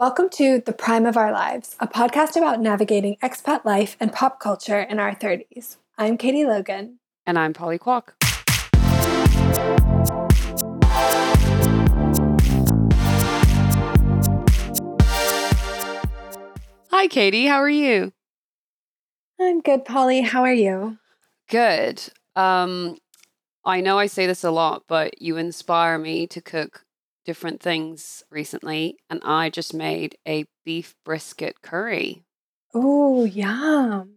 [0.00, 4.40] Welcome to The Prime of Our Lives, a podcast about navigating expat life and pop
[4.40, 5.76] culture in our 30s.
[5.98, 7.00] I'm Katie Logan.
[7.26, 8.14] And I'm Polly Kwok.
[16.90, 17.44] Hi, Katie.
[17.44, 18.14] How are you?
[19.38, 20.22] I'm good, Polly.
[20.22, 20.96] How are you?
[21.50, 22.02] Good.
[22.36, 22.96] Um,
[23.66, 26.86] I know I say this a lot, but you inspire me to cook
[27.24, 32.22] different things recently, and I just made a beef brisket curry.
[32.74, 34.16] Oh, yum.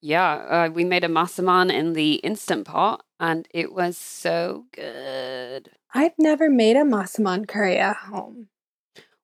[0.00, 5.70] Yeah, uh, we made a massaman in the instant pot, and it was so good.
[5.94, 8.48] I've never made a massaman curry at home.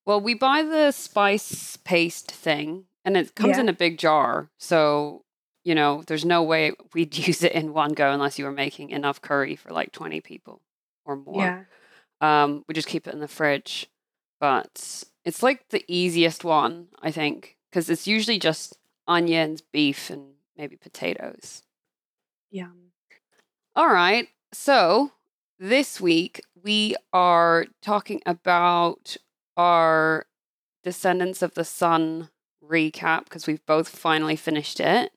[0.07, 3.61] Well, we buy the spice paste thing, and it comes Yeah.
[3.63, 4.51] in a big jar.
[4.59, 5.23] So,
[5.65, 8.91] you know, there's no way we'd use it in one go unless you were making
[8.91, 10.63] enough curry for like 20 people
[11.05, 11.43] or more.
[11.43, 11.65] Yeah.
[12.21, 13.89] Um, we just keep it in the fridge.
[14.41, 20.35] But it's like the easiest one, I think, because it's usually just onions, beef, and
[20.57, 21.63] maybe potatoes.
[22.51, 22.93] Yum.
[23.75, 24.29] All right.
[24.53, 25.13] So
[25.59, 29.17] this week we are talking about
[29.57, 30.27] our
[30.85, 32.31] Descendants of the Sun
[32.65, 35.13] recap because we've both finally finished it.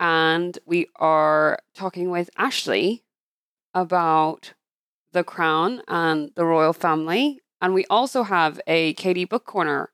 [0.00, 3.02] And we are talking with Ashley
[3.74, 4.54] about
[5.12, 7.40] the crown and the royal family.
[7.60, 9.90] And we also have a Katie Book Corner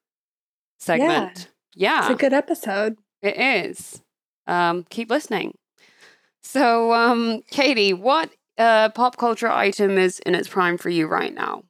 [0.78, 1.48] segment.
[1.74, 2.00] Yeah.
[2.02, 2.98] It's a good episode.
[3.22, 4.02] It is.
[4.46, 5.56] Um, keep listening.
[6.42, 11.32] So, um, Katie, what uh, pop culture item is in its prime for you right
[11.32, 11.64] now?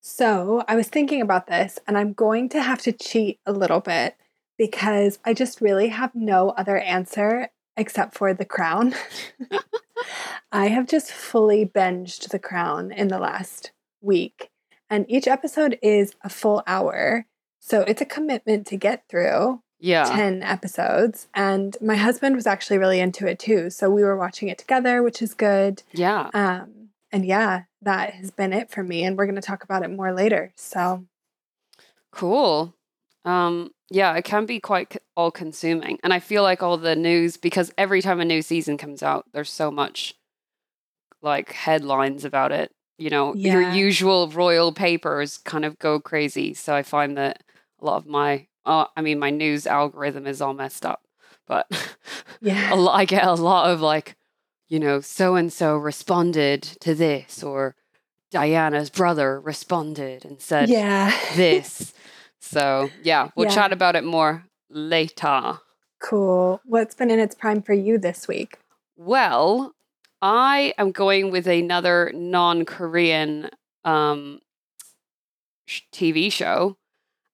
[0.00, 3.80] So I was thinking about this, and I'm going to have to cheat a little
[3.80, 4.16] bit
[4.58, 8.94] because I just really have no other answer except for The Crown.
[10.50, 14.50] I have just fully binged The Crown in the last week,
[14.90, 17.26] and each episode is a full hour.
[17.60, 20.04] So it's a commitment to get through Yeah.
[20.04, 21.28] 10 episodes.
[21.32, 23.70] And my husband was actually really into it too.
[23.70, 25.82] So we were watching it together, which is good.
[25.92, 26.28] Yeah.
[26.34, 29.04] Um, and yeah, that has been it for me.
[29.04, 30.52] And we're going to talk about it more later.
[30.56, 31.06] So
[32.10, 32.74] Cool.
[33.24, 35.98] Um, yeah, it can be quite all consuming.
[36.02, 39.26] And I feel like all the news, because every time a new season comes out,
[39.32, 40.14] there's so much
[41.20, 42.72] like headlines about it.
[42.98, 46.54] You know, your usual royal papers kind of go crazy.
[46.54, 47.42] So I find that
[47.80, 51.02] a lot of my, uh, I mean, my news algorithm is all messed up.
[51.46, 51.66] But
[52.40, 52.72] yeah.
[52.72, 54.16] a lot, I get a lot of like,
[54.68, 57.74] you know, so and so responded to this, or
[58.30, 61.12] Diana's brother responded and said Yeah.
[61.36, 61.92] this.
[62.42, 63.54] So yeah, we'll Yeah.
[63.54, 65.58] chat about it more later.
[66.00, 66.60] Cool.
[66.64, 68.58] What's been in its prime for you this week?
[68.96, 69.74] Well,
[70.20, 73.50] I am going with another non-Korean
[73.84, 74.40] um,
[75.66, 76.76] sh- TV show,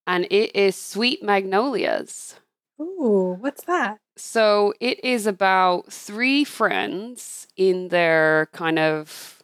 [0.07, 2.37] and it is Sweet Magnolias.
[2.81, 3.99] Ooh, what's that?
[4.17, 9.43] So it is about three friends in their kind of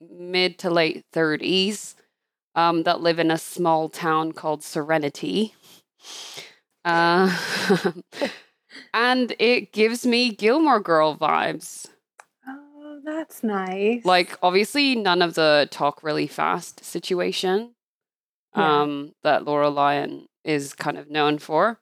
[0.00, 1.94] mid to late 30s
[2.54, 5.54] um, that live in a small town called Serenity.
[6.84, 7.36] Uh,
[8.94, 11.88] and it gives me Gilmore Girl vibes.
[12.48, 14.04] Oh, that's nice.
[14.04, 17.74] Like, obviously, none of the talk really fast situation
[18.56, 18.82] Yeah.
[18.82, 21.78] um, that Lorelai is kind of known for.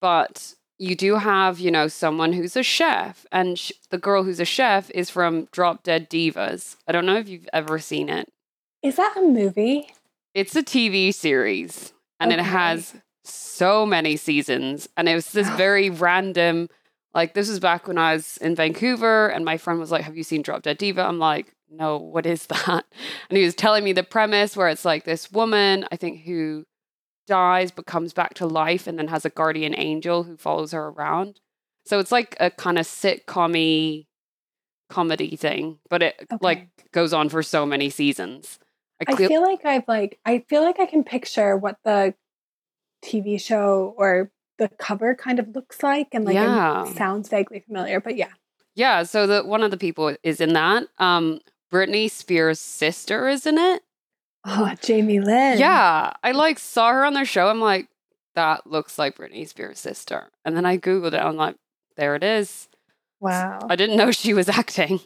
[0.00, 4.40] But you do have, you know, someone who's a chef, and sh- the girl who's
[4.40, 6.76] a chef is from Drop Dead Divas.
[6.86, 8.28] I don't know if you've ever seen it.
[8.82, 9.88] is that a movie?
[10.38, 12.94] It's a TV series, and it has
[13.24, 16.68] so many seasons, and it was this very random.
[17.12, 20.16] Like this was back when I was in Vancouver, and my friend was like, "Have
[20.16, 22.84] you seen Drop Dead Diva?" I'm like, "No, what is that?"
[23.28, 26.64] And he was telling me the premise, where it's like this woman, I think, who
[27.26, 30.86] dies but comes back to life, and then has a guardian angel who follows her
[30.90, 31.40] around.
[31.84, 34.06] So it's like a kind of sitcom
[34.88, 36.38] comedy thing, but it Okay.
[36.40, 38.60] like goes on for so many seasons.
[39.00, 42.14] I cle- feel like I've like I feel like I can picture what the
[43.04, 46.84] TV show or the cover kind of looks like and like it Yeah.
[46.94, 48.32] sounds vaguely familiar, but yeah.
[48.74, 50.84] Yeah, so the one of the people is in that.
[50.98, 51.40] Um
[51.72, 53.82] Britney Spears' sister is in it.
[54.44, 55.58] Oh, Jamie Lynn.
[55.58, 57.48] Yeah, I like saw her on their show.
[57.48, 57.88] I'm like,
[58.34, 60.30] that looks like Britney Spears' sister.
[60.44, 61.20] And then I googled it.
[61.20, 61.56] I'm like,
[61.96, 62.68] there it is.
[63.20, 63.58] Wow.
[63.68, 65.00] I didn't know she was acting.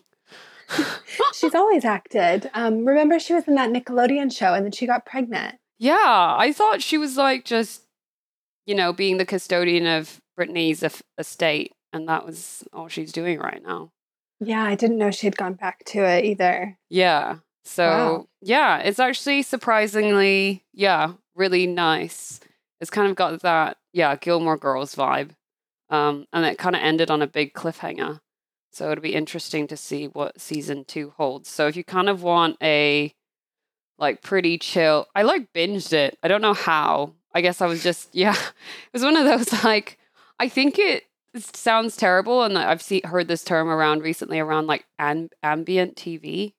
[1.35, 2.51] She's always acted.
[2.55, 5.57] Um, remember she was in that Nickelodeon show and then she got pregnant.
[5.79, 7.83] yeah, I thought she was like just,
[8.67, 13.39] you know, being the custodian of Britney's es- estate, and that was all she's doing
[13.39, 13.91] right now.
[14.41, 16.77] Yeah, I didn't know she had gone back to it either.
[16.91, 17.37] Yeah.
[17.65, 18.27] So Wow.
[18.41, 22.41] yeah, it's actually surprisingly, yeah, really nice.
[22.81, 25.31] It's kind of got that, yeah, Gilmore Girls vibe.
[25.91, 28.21] Um, and it kind of ended on a big cliffhanger.
[28.73, 31.49] So it'll be interesting to see what season two holds.
[31.49, 33.13] So if you kind of want a
[33.99, 36.19] like pretty chill, I like binged it.
[36.23, 37.13] I don't know how.
[37.35, 38.35] I guess I was just yeah.
[38.35, 39.99] It was one of those like
[40.39, 41.05] I think it,
[41.37, 46.53] sounds terrible, and I've seen heard this term around recently around like am, ambient TV,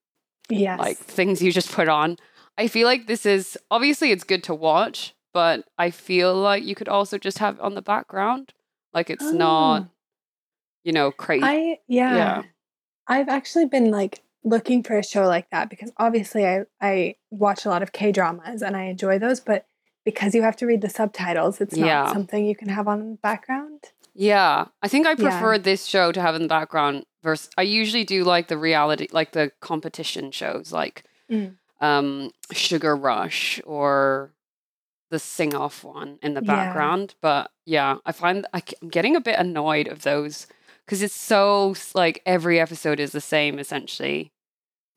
[0.50, 0.80] Yes.
[0.80, 2.18] like things you just put on.
[2.58, 6.74] I feel like this is obviously it's good to watch, but I feel like you
[6.76, 8.54] could also just have it on the background.
[8.94, 9.88] Like it's not, Oh.
[10.84, 11.44] You know, crazy.
[11.46, 12.16] I yeah.
[12.16, 12.42] Yeah.
[13.08, 17.66] I've actually been like looking for a show like that because obviously I I watch
[17.66, 19.66] a lot of K dramas and I enjoy those, but
[20.06, 22.12] because you have to read the subtitles, it's not Yeah.
[22.14, 23.80] something you can have on in the background.
[24.14, 25.16] Yeah, I think I Yeah.
[25.30, 27.06] prefer this show to have in the background.
[27.24, 31.56] Versus, I usually do like the reality, like the competition shows, like Mm.
[31.80, 34.34] um, Sugar Rush or
[35.10, 36.48] the Sing Off one in the Yeah.
[36.66, 37.16] background.
[37.22, 40.48] But yeah, I find I, am getting a bit annoyed of those
[40.86, 44.32] because it's so like every episode is the same essentially.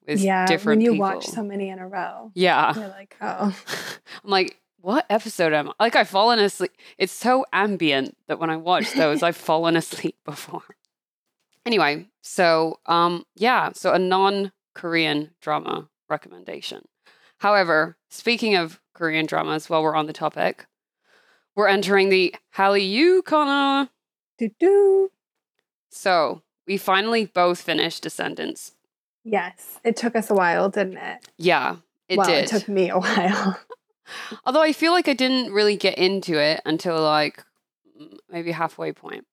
[0.06, 1.06] With yeah, different when you people.
[1.08, 3.58] watch so many in a row, yeah, you're like, oh,
[4.24, 5.72] I'm like, what episode am I?
[5.80, 6.70] Like, I've fallen asleep.
[6.96, 10.62] It's so ambient that when I watch those, I've fallen asleep before.
[11.64, 16.82] Anyway, so um, yeah, so a non-Korean drama recommendation.
[17.38, 20.66] However, speaking of Korean dramas, while we're on the topic,
[21.56, 23.88] we're entering the Hallyu Corner.
[24.38, 25.10] do do.
[25.90, 28.72] So we finally both finished Descendants.
[29.24, 31.26] Yes, it took us a while, didn't it?
[31.36, 31.76] Yeah,
[32.08, 32.44] it well, did.
[32.44, 33.58] it took me a while.
[34.44, 37.44] Although I feel like I didn't really get into it until like
[38.30, 39.26] maybe halfway point.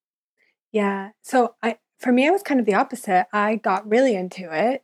[0.72, 1.12] Yeah.
[1.22, 3.28] So I for me it was kind of the opposite.
[3.32, 4.84] I got really into it.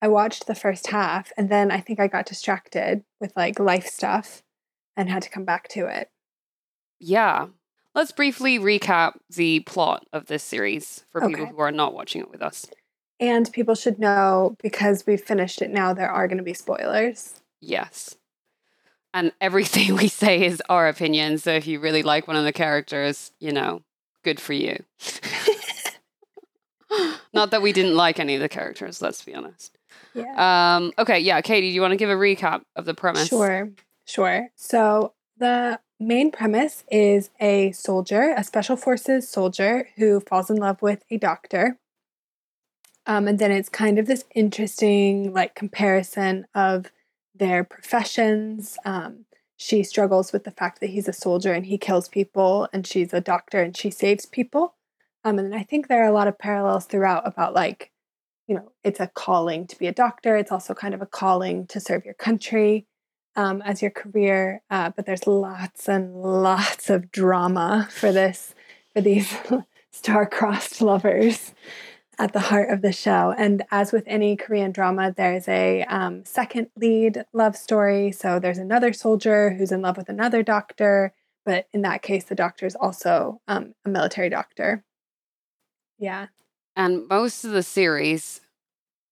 [0.00, 3.86] I watched the first half and then I think I got distracted with like life
[3.86, 4.42] stuff
[4.96, 6.10] and had to come back to it.
[7.00, 7.46] Yeah.
[7.96, 12.30] Let's briefly recap the plot of this series for people who are not watching it
[12.30, 12.66] with us.
[13.18, 17.40] And people should know because we've finished it now there are going to be spoilers.
[17.62, 18.14] Yes.
[19.14, 21.38] And everything we say is our opinion.
[21.38, 23.80] So if you really like one of the characters, you know,
[24.22, 24.84] good for you.
[27.32, 29.74] not that we didn't like any of the characters, let's be honest.
[30.12, 30.76] Yeah.
[30.76, 33.28] Um, okay, yeah, Katie, do you want to give a recap of the premise?
[33.28, 33.70] Sure.
[34.04, 34.48] Sure.
[34.54, 40.82] So the main premise is a soldier, a special forces soldier who falls in love
[40.82, 41.78] with a doctor.
[43.06, 46.90] Um, and then it's kind of this interesting like comparison of
[47.34, 48.76] their professions.
[48.84, 49.26] Um,
[49.56, 53.14] she struggles with the fact that he's a soldier and he kills people, and she's
[53.14, 54.74] a doctor and she saves people.
[55.24, 57.90] Um, and I think there are a lot of parallels throughout about like,
[58.46, 60.36] you know, it's a calling to be a doctor.
[60.36, 62.86] It's also kind of a calling to serve your country
[63.36, 64.62] um, as your career.
[64.70, 68.54] Uh, but there's lots and lots of drama for this,
[68.92, 69.34] for these
[69.92, 71.52] star-crossed lovers
[72.18, 73.34] at the heart of the show.
[73.36, 78.10] And as with any Korean drama, there's a um, second lead love story.
[78.12, 81.12] So there's another soldier who's in love with another doctor,
[81.44, 84.82] but in that case, the doctor is also um, a military doctor.
[85.98, 86.28] Yeah.
[86.74, 88.40] And most of the series,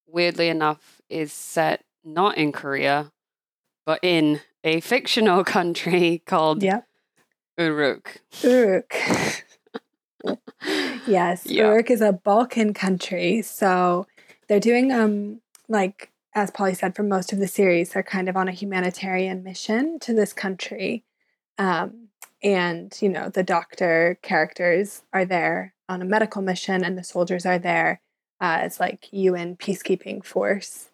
[0.06, 3.12] weirdly enough, is set not in Korea,
[3.86, 6.86] but in a fictional country called Yep.
[7.58, 8.20] Uruk.
[8.42, 8.94] Uruk.
[11.06, 11.64] yes, Yeah.
[11.70, 13.42] Uruk is a Balkan country.
[13.42, 14.06] So
[14.48, 18.36] they're doing um like as Polly said, for most of the series, they're kind of
[18.36, 21.04] on a humanitarian mission to this country.
[21.58, 22.08] Um,
[22.42, 27.46] and you know, the doctor characters are there on a medical mission, and the soldiers
[27.46, 28.00] are there
[28.40, 30.90] uh, as like UN peacekeeping force.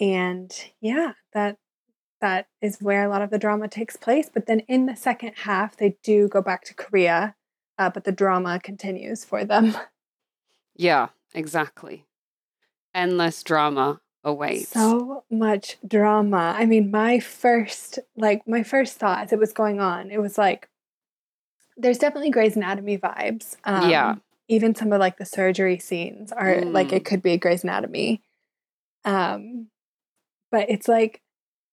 [0.00, 1.58] And yeah, that
[2.20, 4.30] that is where a lot of the drama takes place.
[4.32, 7.34] But then in the second half, they do go back to Korea,
[7.78, 9.74] uh, but the drama continues for them.
[10.78, 12.04] Yeah, exactly.
[12.94, 14.68] Endless drama awaits.
[14.68, 16.54] So much drama.
[16.54, 20.36] I mean, my first, like, my first thought as it was going on, it was
[20.36, 20.68] like,
[21.78, 23.56] there's definitely Grey's Anatomy vibes.
[23.64, 24.14] Um, Yeah.
[24.48, 26.92] Even some of like the surgery scenes are like Mm.
[26.92, 28.22] it could be Grey's Anatomy.
[29.06, 29.68] Um,
[30.52, 31.22] but it's like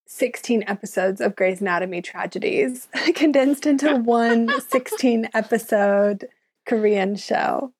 [0.05, 6.27] 16 episodes of Grey's Anatomy tragedies condensed into one 16 episode
[6.65, 7.73] Korean show.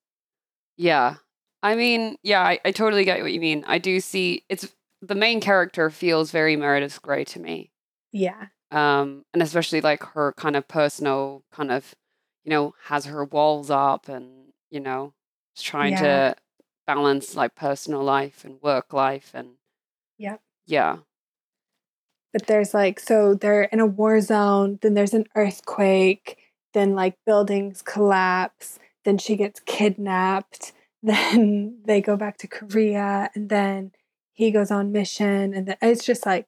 [0.78, 1.16] Yeah.
[1.62, 3.64] I mean, yeah, I, I totally get what you mean.
[3.68, 4.68] I do see it's
[5.02, 7.72] the main character feels very Meredith Grey to me.
[8.12, 8.48] Yeah.
[8.72, 11.94] Um, and especially like her kind of personal kind of,
[12.44, 15.14] you know, has her walls up and, you know,
[15.56, 16.00] is trying Yeah.
[16.02, 16.36] to
[16.88, 19.52] balance like personal life and work life and
[20.18, 20.38] Yeah.
[20.66, 20.98] yeah.
[22.34, 26.38] But there's like so they're in a war zone, then there's an earthquake,
[26.74, 30.74] then like buildings collapse, then she gets kidnapped,
[31.04, 33.92] then they go back to Korea, and then
[34.34, 36.48] he goes on mission, and then it's just like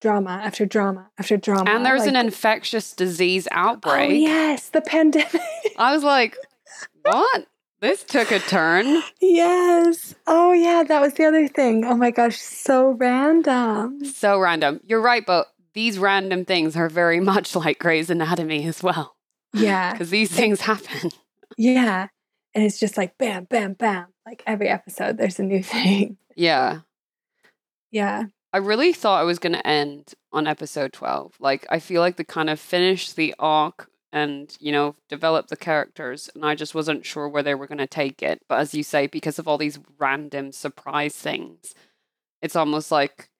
[0.00, 1.70] drama after drama after drama.
[1.70, 4.10] And there's like, an infectious disease oh, outbreak.
[4.10, 5.40] Oh yes, the pandemic.
[5.78, 6.36] I was like,
[7.02, 7.46] what?
[7.82, 9.02] This took a turn.
[9.20, 10.14] yes.
[10.28, 11.84] Oh yeah, that was the other thing.
[11.84, 14.04] Oh my gosh, so random.
[14.04, 14.80] So random.
[14.86, 19.16] You're right, but these random things are very much like Grey's Anatomy as well.
[19.52, 19.90] Yeah.
[19.92, 21.10] Because these things happen.
[21.58, 22.06] Yeah.
[22.54, 24.06] And it's just like bam, bam, bam.
[24.24, 26.18] Like every episode, there's a new thing.
[26.36, 26.82] Yeah.
[27.90, 28.26] Yeah.
[28.52, 31.34] I really thought I was going to end on episode 12.
[31.40, 35.56] Like, I feel like they kind of finished the arc and, you know, develop the
[35.56, 38.42] characters, and I just wasn't sure where they were going to take it.
[38.48, 41.74] But as you say, because of all these random surprise things,
[42.42, 43.30] it's almost like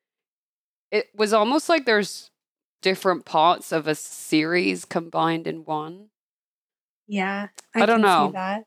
[0.91, 2.31] it was almost like there's
[2.81, 6.09] different parts of a series combined in one.
[7.07, 7.49] Yeah.
[7.75, 8.31] I don't can see know.
[8.33, 8.65] that.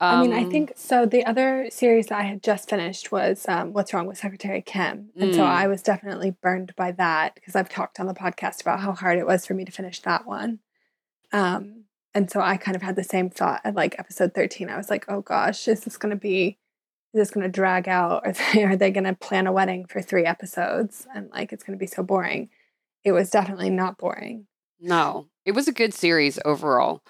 [0.00, 0.06] Yeah.
[0.08, 1.06] I mean, I Um, think so.
[1.06, 5.10] The other series that I had just finished was um, What's Wrong with Secretary Kim.
[5.16, 5.46] And so Mm.
[5.48, 9.18] I was definitely burned by that because I've talked on the podcast about how hard
[9.18, 10.58] it was for me to finish that one.
[11.32, 11.84] Um,
[12.14, 14.68] and so I kind of had the same thought at like episode 13.
[14.68, 16.58] I was like, oh gosh, is this going to be,
[17.14, 18.26] is this going to drag out?
[18.26, 21.06] Are they, are they going to plan a wedding for three episodes?
[21.14, 22.50] And like, it's going to be so boring.
[23.04, 24.46] It was definitely not boring.
[24.80, 27.02] no, it was a good series overall.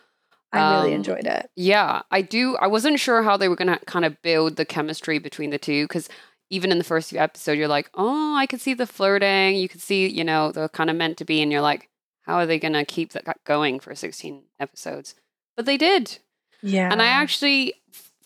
[0.53, 1.51] I really Um, enjoyed it.
[1.57, 2.57] Yeah, I do.
[2.57, 5.59] I wasn't sure how they were going to kind of build the chemistry between the
[5.59, 6.09] two because
[6.51, 9.57] even in the first few episodes, you're like, oh, I can see the flirting.
[9.57, 11.43] You can see, you know, they're kind of meant to be.
[11.43, 11.89] And you're like,
[12.23, 15.15] how are they going to keep that going for 16 episodes?
[15.57, 16.19] But they did.
[16.63, 16.91] Yeah.
[16.93, 17.75] And I actually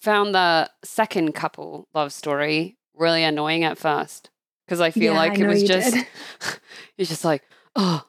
[0.01, 4.29] found the second couple love story really annoying at first
[4.67, 5.97] because I feel Yeah, like I it was just,
[6.99, 7.43] it's just like,
[7.75, 8.05] oh,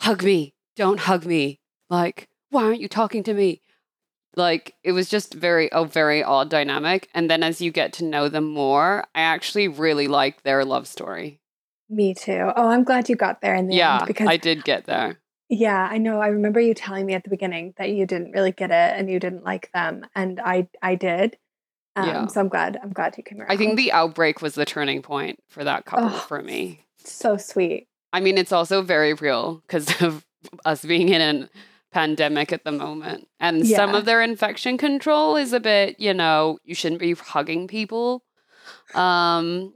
[0.00, 0.54] hug me.
[0.76, 1.60] Don't hug me.
[1.90, 3.60] Like, why aren't you talking to me?
[4.36, 7.08] Like, it was just very, a very odd dynamic.
[7.14, 10.88] And then as you get to know them more, I actually really like their love
[10.88, 11.40] story.
[11.88, 12.50] Me too.
[12.56, 15.20] Oh, I'm glad you got there in the yeah, end because I did get there.
[15.50, 16.20] Yeah, I know.
[16.20, 19.08] I remember you telling me at the beginning that you didn't really get it and
[19.10, 21.36] you didn't like them, and I I did.
[21.94, 22.26] Um, Yeah.
[22.26, 22.78] So I'm glad.
[22.82, 23.52] I'm glad you came around.
[23.52, 26.18] I think the outbreak was the turning point for that couple Oh.
[26.26, 26.80] for me.
[27.04, 27.86] so sweet.
[28.12, 30.24] I mean, it's also very real because of
[30.64, 31.48] us being in a
[31.94, 33.28] pandemic at the moment.
[33.38, 37.68] And some of their infection control is a bit, you know, you shouldn't be hugging
[37.68, 38.24] people.
[38.94, 39.74] Um,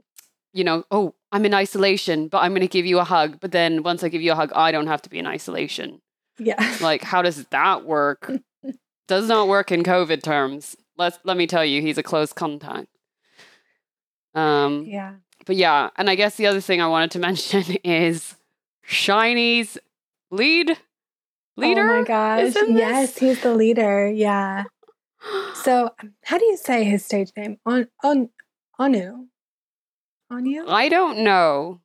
[0.51, 3.39] you know, oh, I'm in isolation, but I'm going to give you a hug.
[3.39, 6.01] But then once I give you a hug, I don't have to be in isolation.
[6.37, 6.77] Yeah.
[6.81, 8.29] Like, how does that work?
[9.07, 10.75] Does not work in COVID terms.
[10.95, 12.89] Let's let me tell you, he's a close contact.
[14.35, 15.15] Um, yeah.
[15.47, 18.35] but yeah, and I guess the other thing I wanted to mention is
[18.87, 19.79] SHINee's
[20.29, 20.77] lead
[21.59, 21.81] leader.
[21.81, 22.55] Oh my gosh.
[22.67, 24.09] Yes, he's the leader.
[24.09, 24.65] Yeah.
[25.53, 25.89] So
[26.23, 27.57] how do you say his stage name?
[27.65, 28.29] On on
[28.79, 29.27] Onew.
[30.31, 30.63] Onew.
[30.69, 31.81] I don't know.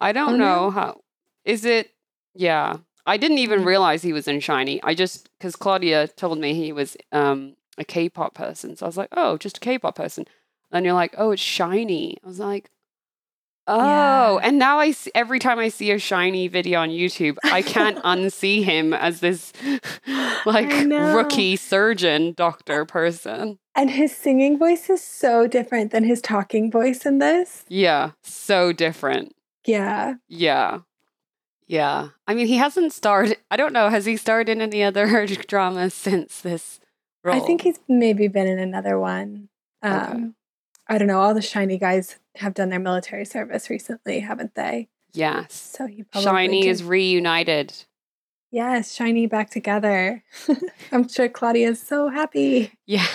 [0.00, 1.00] I don't Oh, know how.
[1.44, 1.90] Is it?
[2.34, 3.66] Yeah, I didn't even Mm.
[3.66, 4.80] realize he was in SHINee.
[4.82, 8.96] I just because Claudia told me he was um a K-pop person, so I was
[8.96, 10.24] like, oh, just a K-pop person.
[10.72, 12.16] And you're like, oh, it's SHINee.
[12.24, 12.70] I was like.
[13.72, 14.46] Oh, Yeah.
[14.48, 17.98] and now I see, every time I see a SHINee video on YouTube, I can't
[18.04, 19.52] unsee him as this
[20.44, 23.58] like rookie surgeon doctor person.
[23.76, 27.64] And his singing voice is so different than his talking voice in this.
[27.68, 29.34] Yeah, so different.
[29.64, 30.14] Yeah.
[30.28, 30.80] Yeah.
[31.68, 32.08] Yeah.
[32.26, 35.94] I mean, he hasn't starred, I don't know, has he starred in any other dramas
[35.94, 36.80] since this
[37.22, 37.36] role?
[37.36, 39.48] I think he's maybe been in another one.
[39.82, 40.24] Um, Okay.
[40.90, 41.20] I don't know.
[41.20, 44.88] All the SHINee guys have done their military service recently, haven't they?
[45.12, 45.54] Yes.
[45.54, 46.68] So probably SHINee did.
[46.68, 47.72] is reunited.
[48.50, 50.24] yes, SHINee back together.
[50.92, 52.72] I'm sure Claudia is so happy.
[52.86, 53.06] Yeah.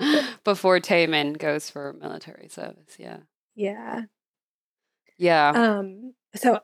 [0.44, 2.96] Before Taemin goes for military service.
[2.98, 3.18] Yeah.
[3.54, 4.02] Yeah.
[5.18, 5.50] Yeah.
[5.54, 6.14] Um.
[6.34, 6.60] So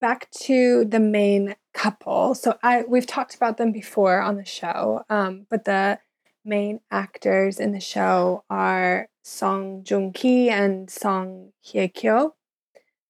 [0.00, 2.34] back to the main couple.
[2.36, 5.02] So I we've talked about them before on the show.
[5.10, 5.46] Um.
[5.50, 5.98] But the
[6.44, 12.34] main actors in the show are Song Joong Ki and Song Hye Kyo.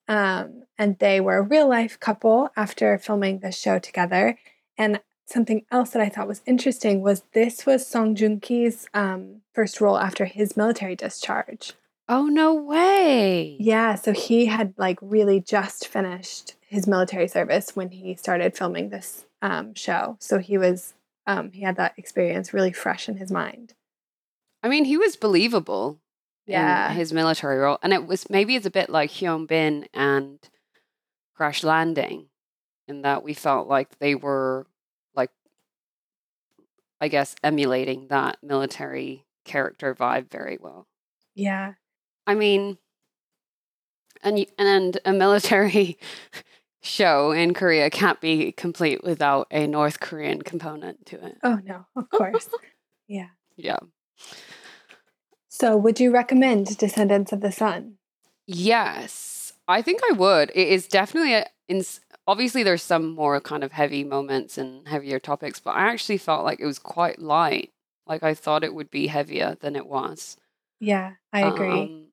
[0.08, 4.38] Um, and they were a real life couple after filming the show together.
[4.76, 9.42] And something else that I thought was interesting was this was Song Joong Ki's um,
[9.54, 11.72] first role after his military discharge.
[12.08, 13.56] oh, no way.
[13.58, 18.90] Yeah, so he had like really just finished his military service when he started filming
[18.90, 20.16] this um, show.
[20.20, 20.94] So he was
[21.26, 23.74] um, he had that experience really fresh in his mind.
[24.62, 26.00] I mean, he was believable
[26.46, 26.92] Yeah.
[26.92, 27.78] his military role.
[27.82, 30.38] And it was maybe it's a bit like Hyun Bin and
[31.34, 32.26] Crash Landing,
[32.88, 34.66] in that we felt like they were
[35.14, 35.30] like,
[37.00, 40.86] I guess, emulating that military character vibe very well.
[41.34, 41.74] Yeah.
[42.26, 42.78] I mean,
[44.22, 45.98] and and a military
[46.82, 51.38] show in Korea can't be complete without a North Korean component to it.
[51.42, 52.48] Oh no, of course.
[53.08, 53.28] yeah.
[53.56, 53.78] Yeah.
[55.54, 57.98] So, would you recommend Descendants of the Sun?
[58.46, 60.50] Yes, I think I would.
[60.54, 61.84] It is definitely a, in,
[62.26, 66.46] obviously there's some more kind of heavy moments and heavier topics, but I actually felt
[66.46, 67.70] like it was quite light.
[68.06, 70.38] Like I thought it would be heavier than it was.
[70.80, 71.82] Yeah, I agree.
[71.82, 72.06] Um,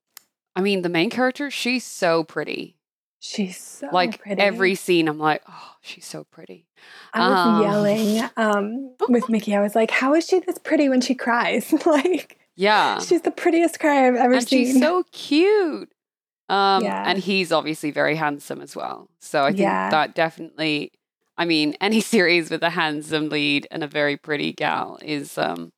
[0.57, 2.75] I mean, the main character, she's so pretty.
[3.21, 4.41] She's so like pretty.
[4.41, 6.67] every scene, I'm like, oh, she's so pretty.
[7.13, 9.55] I was um, yelling um, with Mickey.
[9.55, 11.73] I was like, "How is she this pretty when she cries?
[11.85, 15.91] like, Yeah, she's the prettiest cry I've ever and seen." she's so cute.
[16.49, 17.03] Um, Yeah.
[17.07, 19.07] and he's obviously very handsome as well.
[19.19, 19.89] So I think Yeah.
[19.91, 20.91] that definitely,
[21.37, 25.71] I mean, any series with a handsome lead and a very pretty gal is, um,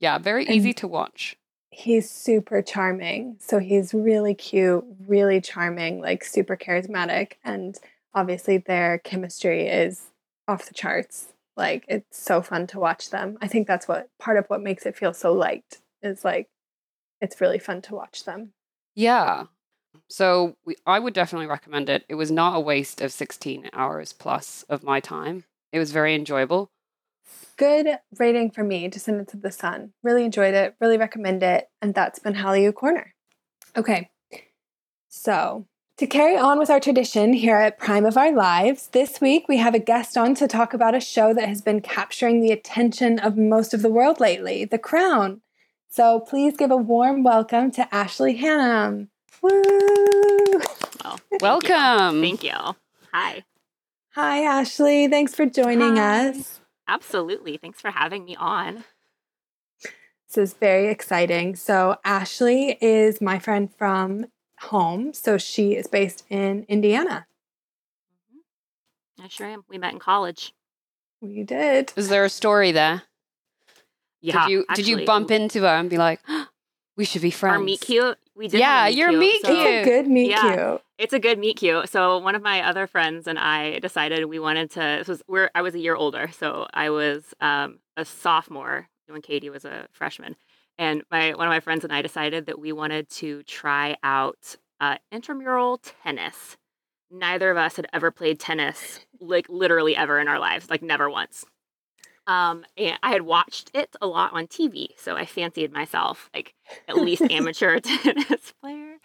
[0.00, 1.36] yeah, very easy And- to watch.
[1.70, 3.36] he's super charming.
[3.40, 7.32] So he's really cute, really charming, like super charismatic.
[7.42, 7.76] And
[8.14, 10.02] obviously, their chemistry is
[10.46, 11.32] off the charts.
[11.56, 13.38] Like, it's so fun to watch them.
[13.42, 16.48] I think that's what part of what makes it feel so light is like,
[17.20, 18.52] it's really fun to watch them.
[18.94, 19.44] Yeah.
[20.08, 22.04] So we, I would definitely recommend it.
[22.08, 25.44] It was not a waste of 16 hours plus of my time.
[25.72, 26.70] It was very enjoyable.
[27.56, 29.92] Good rating for me, Descendants of the Sun.
[30.02, 31.68] Really enjoyed it, really recommend it.
[31.80, 33.14] And that's been Hallyu Corner.
[33.76, 34.10] Okay.
[35.08, 35.66] So,
[35.98, 39.58] to carry on with our tradition here at Prime of Our Lives, this week we
[39.58, 43.20] have a guest on to talk about a show that has been capturing the attention
[43.20, 45.40] of most of the world lately The Crown.
[45.94, 49.10] So, please give a warm welcome to Ashley Hannum.
[49.40, 49.52] Woo!
[49.52, 50.60] Oh,
[51.04, 51.38] well, thank you.
[51.40, 52.20] Welcome.
[52.20, 52.74] Thank you.
[53.12, 53.44] Hi.
[54.16, 55.06] Hi, Ashley.
[55.06, 56.30] Thanks for joining Hi.
[56.30, 56.58] us.
[56.88, 57.58] Absolutely.
[57.58, 58.82] Thanks for having me on.
[60.26, 61.54] This is very exciting.
[61.54, 64.26] So, Ashley is my friend from
[64.62, 65.12] home.
[65.12, 67.28] So, she is based in Indiana.
[68.32, 69.26] Mm-hmm.
[69.26, 69.62] I sure am.
[69.68, 70.54] We met in college.
[71.20, 71.92] We did.
[71.94, 73.02] Is there a story there?
[74.24, 74.46] Yeah.
[74.46, 76.20] did you did you bump into her and be like,
[76.96, 77.56] we should be friends?
[77.56, 78.18] our meet cute?
[78.36, 78.58] We did.
[78.58, 80.54] Yeah, have a meet your cute, meet so- It's a good meet Yeah.
[80.70, 80.80] cute.
[80.96, 81.88] It's a good meet cute.
[81.88, 84.80] So one of my other friends and I decided we wanted to.
[84.80, 89.20] This was we're I was a year older, so I was um, a sophomore when
[89.22, 90.36] Katie was a freshman,
[90.78, 94.56] and my one of my friends and I decided that we wanted to try out
[94.80, 96.56] uh, intramural tennis.
[97.10, 101.10] Neither of us had ever played tennis, like literally ever in our lives, like never
[101.10, 101.44] once.
[102.26, 106.54] Um, and I had watched it a lot on TV, so I fancied myself like
[106.88, 108.96] at least amateur tennis player.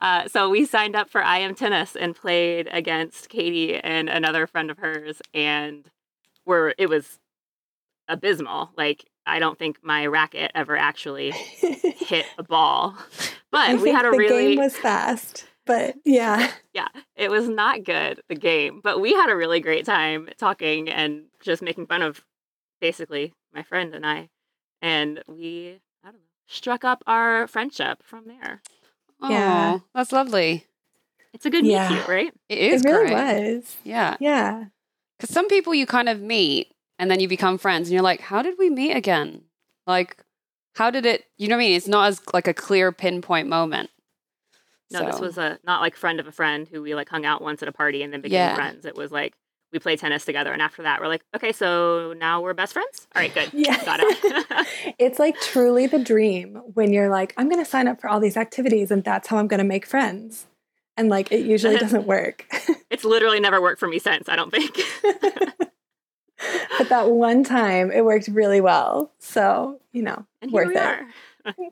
[0.00, 4.70] Uh, so we signed up for IM tennis and played against Katie and another friend
[4.70, 5.88] of hers, and
[6.46, 7.20] were it was
[8.08, 8.70] abysmal.
[8.76, 12.96] Like I don't think my racket ever actually hit a ball,
[13.50, 16.50] but I we had a the really game was fast, but yeah.
[16.72, 20.88] yeah, it was not good the game, but we had a really great time talking
[20.88, 22.24] and just making fun of
[22.82, 24.28] basically my friend and I,
[24.82, 28.60] and we I don't know struck up our friendship from there.
[29.22, 29.78] Oh, Yeah.
[29.94, 30.66] that's lovely.
[31.32, 31.88] It's a good Yeah.
[31.88, 32.34] meet cute, right?
[32.50, 33.54] It is it really great.
[33.54, 33.76] was.
[33.84, 34.16] Yeah.
[34.20, 34.64] Yeah.
[35.16, 38.20] Because some people you kind of meet and then you become friends and you're like,
[38.20, 39.44] how did we meet again?
[39.86, 40.22] Like,
[40.74, 41.76] how did it, you know what I mean?
[41.76, 43.88] It's not as like a clear pinpoint moment.
[44.90, 47.40] No, this was a not like friend of a friend who we like hung out
[47.40, 48.54] once at a party and then became Yeah.
[48.54, 48.84] friends.
[48.84, 49.32] It was like
[49.72, 53.06] we play tennis together, and after that, we're like, okay, so now we're best friends.
[53.14, 53.50] All right, good.
[53.54, 53.82] Yeah.
[53.84, 54.66] got it.
[54.98, 58.20] it's like truly the dream when you're like, I'm going to sign up for all
[58.20, 60.46] these activities and that's how I'm going to make friends.
[60.96, 62.46] And like, it usually doesn't work.
[62.90, 64.28] it's literally never worked for me since.
[64.28, 64.78] I don't think.
[66.78, 69.10] but that one time it worked really well.
[69.20, 71.64] So, you know, and worth it.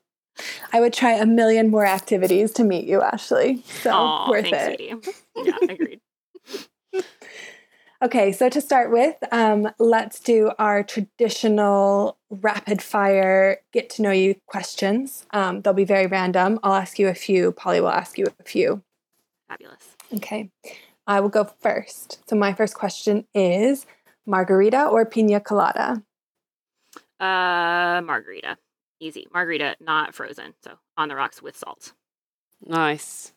[0.72, 3.62] I would try a million more activities to meet you, Ashley.
[3.82, 5.04] So, Aw, worth thanks, it.
[5.04, 5.18] sweetie.
[5.36, 6.00] Yeah, agreed.
[8.02, 14.10] Okay, so to start with, um, let's do our traditional rapid fire get to know
[14.10, 15.26] you questions.
[15.32, 16.58] Um, they'll be very random.
[16.62, 18.82] I'll ask you a few, Polly will ask you a few.
[19.48, 19.96] Fabulous.
[20.14, 20.50] Okay,
[21.06, 22.26] I will go first.
[22.26, 23.84] So, my first question is
[24.24, 26.02] margarita or pina colada?
[27.20, 28.56] Uh, margarita,
[28.98, 29.26] easy.
[29.34, 30.54] Margarita, not frozen.
[30.64, 31.92] So on the rocks with salt.
[32.64, 33.34] Nice.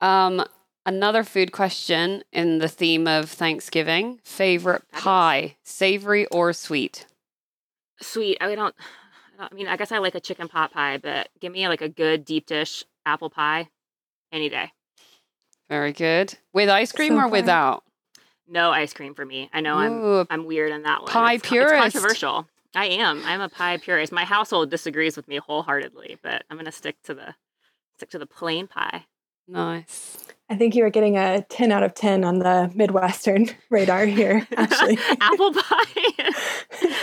[0.00, 0.44] Um,
[0.86, 7.06] another food question in the theme of Thanksgiving favorite pie, savory or sweet?
[8.00, 8.38] Sweet.
[8.40, 8.74] I don't.
[9.38, 11.66] I don't- I mean, I guess I like a chicken pot pie, but give me
[11.68, 13.68] like a good deep dish apple pie
[14.30, 14.70] any day.
[15.68, 16.34] Very good.
[16.52, 17.28] With ice cream So or far.
[17.30, 17.84] without?
[18.46, 19.48] No ice cream for me.
[19.52, 21.10] I know I'm I'm weird in that one.
[21.10, 21.72] Pie it's, purist.
[21.86, 22.46] It's controversial.
[22.74, 23.22] I am.
[23.24, 24.12] I'm a pie purist.
[24.12, 27.34] My household disagrees with me wholeheartedly, but I'm gonna stick to the
[27.96, 29.06] stick to the plain pie.
[29.48, 30.18] Nice.
[30.50, 34.46] I think you were getting a 10 out of 10 on the Midwestern radar here,
[34.56, 34.98] actually.
[35.18, 36.30] Apple pie,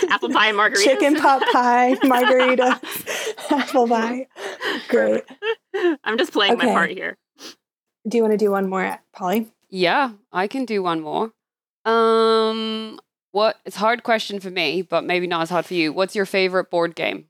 [0.10, 0.84] apple pie and margaritas.
[0.84, 2.80] Chicken pot pie, margarita,
[3.50, 4.28] apple pie.
[4.88, 5.24] Great.
[6.04, 7.18] I'm just playing my part here.
[8.08, 9.52] Do you want to do one more, Polly?
[9.70, 11.32] Yeah, I can do one more.
[11.86, 13.00] Um,
[13.32, 13.58] what?
[13.66, 15.92] It's a hard question for me, but maybe not as hard for you.
[15.92, 17.26] What's your favorite board game?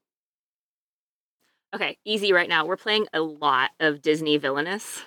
[1.74, 2.66] Okay, easy right now.
[2.66, 5.04] We're playing a lot of Disney Villainous.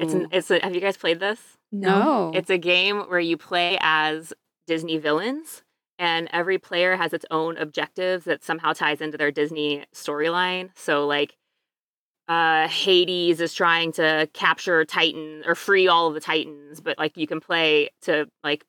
[0.00, 1.40] It's an, it's a, have you guys played this?
[1.70, 2.32] no.
[2.34, 4.32] It's a game where you play as
[4.66, 5.62] Disney villains,
[5.98, 10.70] and every player has its own objectives that somehow ties into their Disney storyline.
[10.74, 11.36] So, like,
[12.28, 17.16] uh, Hades is trying to capture Titan or free all of the Titans, but like
[17.16, 18.64] you can play to like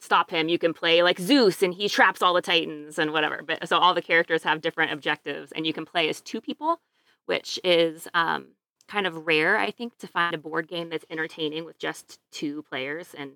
[0.00, 0.48] stop him.
[0.48, 3.42] You can play like Zeus, and he traps all the Titans and whatever.
[3.46, 6.80] But so all the characters have different objectives, and you can play as two people,
[7.26, 8.48] which is um,
[8.88, 12.62] kind of rare, I think, to find a board game that's entertaining with just two
[12.62, 13.32] players, and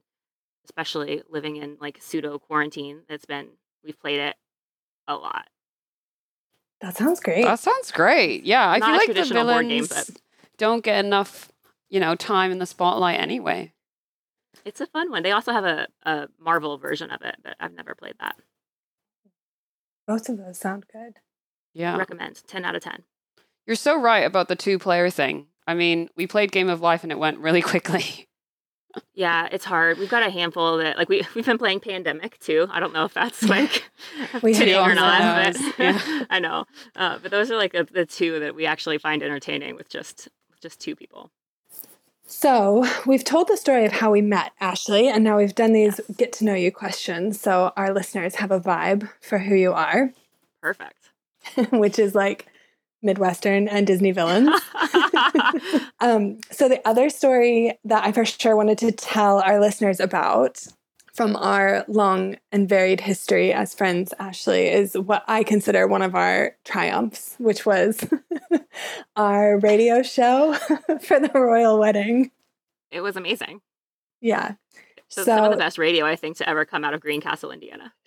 [0.64, 3.02] especially living in like pseudo quarantine.
[3.08, 3.48] That's been
[3.84, 4.36] we've played it
[5.06, 5.48] a lot.
[6.80, 7.44] That sounds great.
[7.44, 8.44] that sounds great.
[8.44, 10.10] Yeah, I Not feel like the traditional board game, villains
[10.58, 11.50] don't get enough,
[11.88, 13.72] you know, time in the spotlight anyway.
[14.64, 15.22] It's a fun one.
[15.22, 18.36] They also have a, a Marvel version of it, but I've never played that.
[20.06, 21.14] Both of those sound good.
[21.72, 21.96] Yeah.
[21.96, 22.42] Recommend.
[22.46, 23.02] Ten out of ten.
[23.66, 25.46] You're so right about the two player thing.
[25.66, 28.28] I mean, we played Game of Life and it went really quickly.
[29.12, 29.98] Yeah, it's hard.
[29.98, 32.68] We've got a handful that like we we've been playing Pandemic too.
[32.70, 33.90] I don't know if that's like
[34.42, 36.24] We fitting or not, but yeah.
[36.30, 36.64] I know.
[36.94, 40.28] Uh, but those are like the the two that we actually find entertaining with just
[40.60, 41.30] just two people.
[42.26, 46.00] So, we've told the story of how we met, Ashley, and now we've done these
[46.16, 47.38] get to know you questions.
[47.38, 50.10] So, our listeners have a vibe for who you are,
[50.62, 51.10] Perfect.
[51.70, 52.46] which is like
[53.02, 54.48] Midwestern and Disney villains.
[56.00, 60.66] um, so, the other story that I for sure wanted to tell our listeners about
[61.14, 66.16] from our long and varied history as friends, Ashley, is what I consider one of
[66.16, 68.04] our triumphs, which was
[69.16, 70.54] our radio show
[71.00, 72.32] for the royal wedding.
[72.90, 73.60] it was amazing.
[74.20, 74.54] Yeah.
[75.08, 77.52] So, So, some of the best radio I think to ever come out of Greencastle,
[77.52, 77.92] Indiana.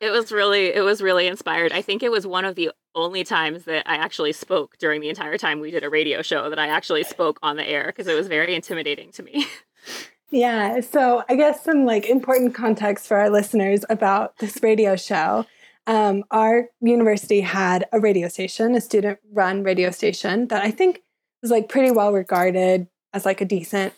[0.00, 1.72] it was really it was really inspired.
[1.72, 5.08] I think it was one of the only times that I actually spoke during the
[5.08, 8.06] entire time we did a radio show that I actually spoke on the air because
[8.06, 9.46] it was very intimidating to me.
[10.30, 10.80] Yeah.
[10.80, 15.46] So I guess some like important context for our listeners about this radio show.
[15.86, 21.02] Um, our university had a radio station, a student run radio station that I think
[21.40, 23.94] was like pretty well regarded as like a decent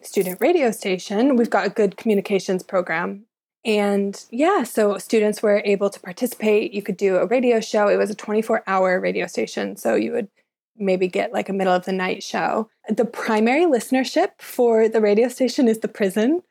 [0.00, 1.36] student radio station.
[1.36, 3.26] We've got a good communications program.
[3.64, 6.72] And yeah, so students were able to participate.
[6.72, 7.88] You could do a radio show.
[7.88, 9.76] It was a 24 hour radio station.
[9.76, 10.28] So you would
[10.76, 12.68] maybe get like a middle of the night show.
[12.88, 16.42] The primary listenership for the radio station is the prison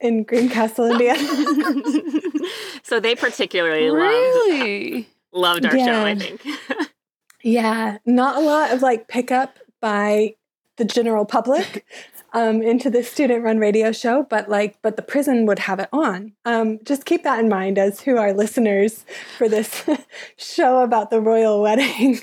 [0.00, 1.18] in Greencastle, Indiana.
[2.82, 5.08] so they particularly loved really?
[5.32, 6.14] loved our show, I Yeah.
[6.14, 6.42] think.
[7.42, 10.34] yeah, not a lot of like pickup by
[10.76, 11.84] the general public
[12.32, 15.88] um, into the student run radio show, but like, but the prison would have it
[15.92, 16.32] on.
[16.46, 19.04] Um, just keep that in mind as who our listeners
[19.36, 19.84] for this
[20.38, 22.20] show about the royal wedding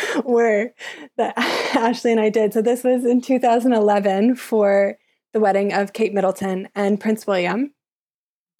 [0.24, 0.72] were
[1.16, 1.34] that
[1.76, 2.52] Ashley and I did.
[2.52, 4.98] So this was in 2011 for
[5.32, 7.72] the wedding of Kate Middleton and Prince William.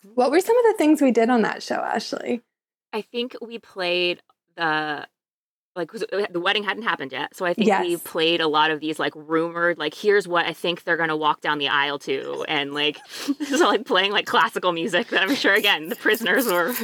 [0.04, 0.14] Mm-hmm.
[0.14, 2.42] What were some of the things we did on that show, Ashley?
[2.92, 4.20] I think we played
[4.56, 5.06] the
[5.74, 8.98] like the wedding hadn't happened yet, so I think we played a lot of these
[8.98, 12.74] like rumored like here's what I think they're gonna walk down the aisle to, and
[12.74, 16.74] like so like playing like classical music that I'm sure again the prisoners were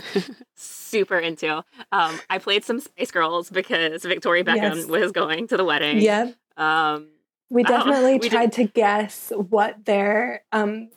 [0.88, 1.64] super into.
[1.92, 4.86] Um, I played some Spice Girls because Victoria Beckham Yes.
[4.86, 6.00] was going to the wedding.
[6.00, 7.08] Yeah, Um,
[7.50, 10.90] we Oh, definitely we did- tried to guess what their um,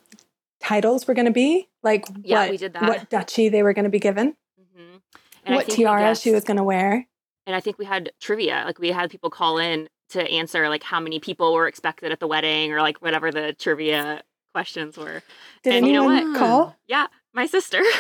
[0.60, 2.84] titles were going to be, like Yeah, what we did that.
[2.84, 5.02] what duchy they were going to be given, mhm.
[5.46, 7.08] And I what tiara she was going to wear.
[7.48, 8.64] and I think we had trivia.
[8.66, 12.20] Like we had people call in to answer like how many people were expected at
[12.20, 14.22] the wedding or like whatever the trivia
[14.54, 15.24] questions were.
[15.64, 16.40] Did And you know anyone what?
[16.40, 16.76] call?
[16.88, 17.82] Yeah, my sister.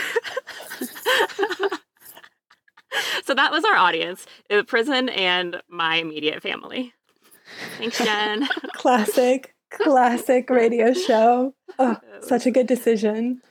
[3.23, 6.93] so that was our audience, the prison and my immediate family.
[7.77, 8.47] Thanks, Jen.
[8.75, 11.53] Classic, classic radio show.
[11.79, 13.41] Oh, such a good decision.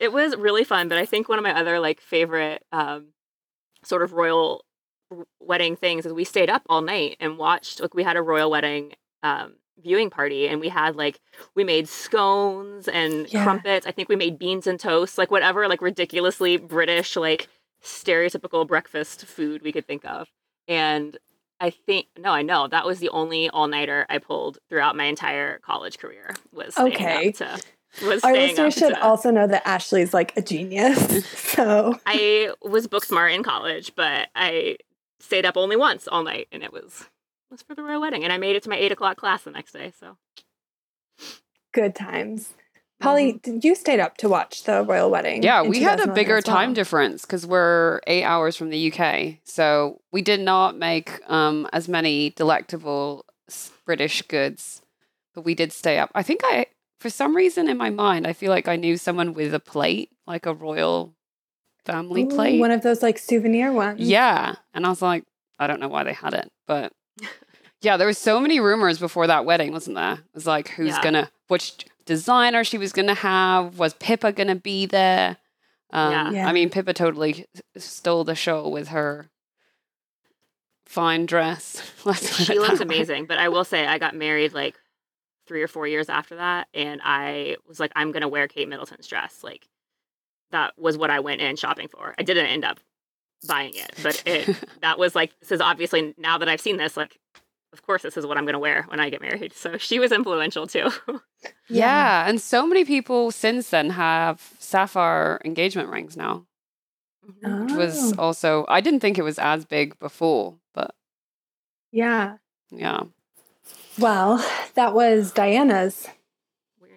[0.00, 3.08] it was really fun, but I think one of my other like favorite um,
[3.84, 4.64] sort of royal
[5.40, 8.50] wedding things is we stayed up all night and watched like we had a royal
[8.50, 11.18] wedding um, viewing party and we had like
[11.54, 13.44] we made scones and Yeah.
[13.44, 17.48] crumpets i think we made beans and toast like whatever like ridiculously british like
[17.82, 20.28] stereotypical breakfast food we could think of
[20.66, 21.16] and
[21.60, 25.58] i think no i know that was the only all-nighter i pulled throughout my entire
[25.60, 27.28] college career was Okay.
[27.28, 27.58] up to
[28.06, 31.24] was Our listeners should to- also know that Ashley's like a genius.
[31.34, 34.76] so i was book smart in college but i
[35.20, 37.06] stayed up only once all night and it was
[37.50, 39.50] was for the royal wedding and i made it to my eight o'clock class the
[39.50, 40.16] next day so
[41.72, 42.54] good times.
[43.00, 43.58] Polly, Mm-hmm.
[43.62, 45.42] you stayed up to watch the royal wedding?
[45.42, 46.42] Yeah, we had a bigger well?
[46.42, 49.36] time difference because we're eight hours from the UK.
[49.44, 53.24] So we did not make um, as many delectable
[53.86, 54.82] British goods,
[55.34, 56.10] but we did stay up.
[56.14, 56.66] I think I,
[56.98, 60.10] for some reason in my mind, I feel like I knew someone with a plate,
[60.26, 61.14] like a royal
[61.84, 62.58] family Ooh, plate.
[62.58, 64.00] One of those like souvenir ones.
[64.00, 64.56] Yeah.
[64.74, 65.24] And I was like,
[65.58, 66.92] I don't know why they had it, but
[67.80, 70.14] yeah, there was so many rumors before that wedding, wasn't there?
[70.14, 71.02] It was like, who's Yeah.
[71.02, 73.78] gonna, which designer she was gonna have?
[73.78, 75.36] Was Pippa gonna be there?
[75.92, 76.30] Um, Yeah.
[76.30, 76.48] Yeah.
[76.48, 77.44] I mean, Pippa totally
[77.76, 79.28] stole the show with her
[80.86, 81.82] fine dress.
[82.46, 83.26] She looks amazing.
[83.26, 84.76] But I will say, I got married like
[85.46, 89.06] three or four years after that, and I was like, I'm gonna wear Kate Middleton's
[89.06, 89.44] dress.
[89.44, 89.68] Like
[90.50, 92.14] that was what I went in shopping for.
[92.18, 92.80] I didn't end up
[93.46, 96.96] buying it, but it that was like this is obviously now that I've seen this,
[96.96, 97.18] like
[97.78, 99.52] of course this is what I'm gonna wear when I get married.
[99.54, 100.90] So she was influential too.
[101.70, 106.46] Yeah, and so many people since then have sapphire engagement rings now.
[107.42, 108.22] Which was Oh.
[108.22, 110.94] also I didn't think it was as big before, but
[111.92, 112.38] Yeah.
[112.70, 113.02] yeah.
[113.98, 116.08] Well, that was Diana's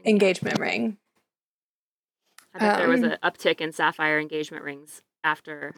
[0.05, 0.97] engagement ring.
[2.53, 5.75] I bet there was um, an uptick in sapphire engagement rings after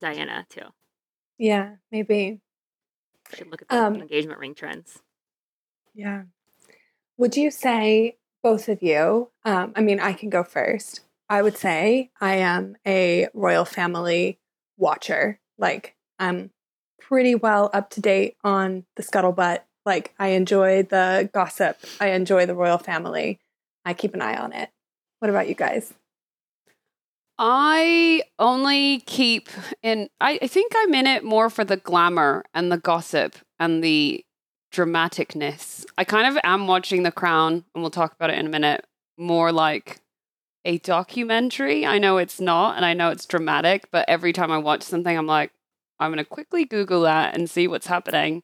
[0.00, 0.66] Diana too.
[1.38, 2.40] Yeah, maybe.
[3.34, 5.00] Should look at the Um, engagement ring trends.
[5.94, 6.24] Yeah.
[7.16, 11.00] Would you say, both of you, um, I mean, I can go first.
[11.28, 14.38] I would say I am a royal family
[14.76, 15.40] watcher.
[15.58, 16.50] Like, I'm
[17.00, 19.60] pretty well up to date on the scuttlebutt.
[19.84, 23.40] Like, I enjoy the gossip, I enjoy the royal family.
[23.84, 24.70] I keep an eye on it.
[25.20, 25.94] What about you guys?
[27.38, 29.48] I only keep
[29.82, 33.84] in I, I think I'm in it more for the glamour and the gossip and
[33.84, 34.24] the
[34.72, 35.84] dramaticness.
[35.96, 38.86] I kind of am watching The Crown, and we'll talk about it in a minute,
[39.16, 40.00] more like
[40.64, 41.86] a documentary.
[41.86, 45.16] I know it's not, and I know it's dramatic, but every time I watch something,
[45.16, 45.52] I'm like,
[45.98, 48.42] I'm going to quickly Google that and see what's happening.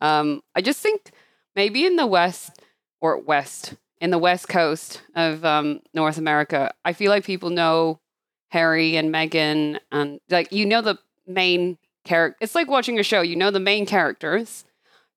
[0.00, 1.10] Um, I just think
[1.54, 2.62] maybe in the West
[3.00, 8.00] or West, in the West Coast of um, North America, I feel like people know
[8.50, 12.38] Harry and Meghan, and like you know the main character.
[12.40, 13.20] It's like watching a show.
[13.20, 14.64] You know the main characters.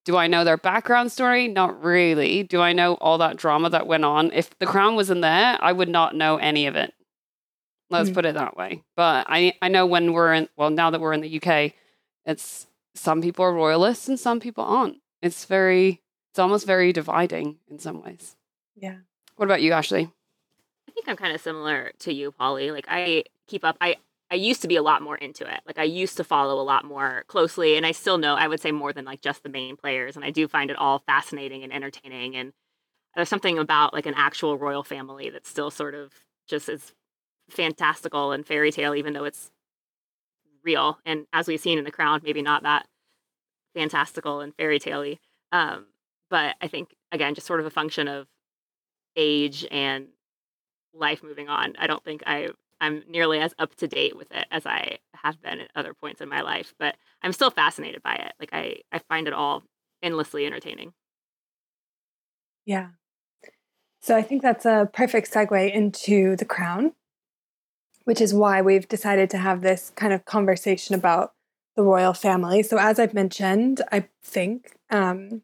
[0.05, 1.47] Do I know their background story?
[1.47, 2.41] Not really.
[2.43, 4.31] Do I know all that drama that went on?
[4.31, 6.93] If The Crown wasn't there, I would not know any of it.
[7.91, 8.13] Let's Mm.
[8.13, 8.83] put it that way.
[8.95, 11.73] But I I know when we're in well now that we're in the UK,
[12.25, 12.65] it's
[12.95, 14.97] some people are royalists and some people aren't.
[15.21, 18.35] It's very it's almost very dividing in some ways.
[18.75, 18.97] Yeah.
[19.35, 20.09] What about you, Ashley?
[20.89, 22.71] I think I'm kind of similar to you, Polly.
[22.71, 23.77] Like I keep up.
[23.79, 23.97] I
[24.31, 25.61] I used to be a lot more into it.
[25.67, 28.33] Like I used to follow a lot more closely, and I still know.
[28.33, 30.77] I would say more than like just the main players, and I do find it
[30.77, 32.35] all fascinating and entertaining.
[32.35, 32.53] And
[33.15, 36.11] there's something about like an actual royal family that still sort of
[36.47, 36.93] just is
[37.51, 39.51] fantastical and fairy tale, even though it's
[40.63, 40.97] real.
[41.05, 42.87] And as we've seen in The Crown, maybe not that
[43.75, 45.15] fantastical and fairy tale
[45.51, 45.85] um,
[46.29, 48.27] but I think again, just sort of a function of
[49.15, 50.07] age and
[50.93, 51.75] life moving on.
[51.77, 52.49] I don't think I
[52.81, 56.21] I'm nearly as up to date with it as I have been at other points
[56.21, 58.33] in my life, but I'm still fascinated by it.
[58.39, 59.63] Like I I find it all
[60.01, 60.93] endlessly entertaining.
[62.65, 62.89] Yeah.
[64.01, 66.93] So I think that's a perfect segue into the crown,
[68.05, 71.33] which is why we've decided to have this kind of conversation about
[71.75, 72.63] the royal family.
[72.63, 75.41] So, as I've mentioned, I think um,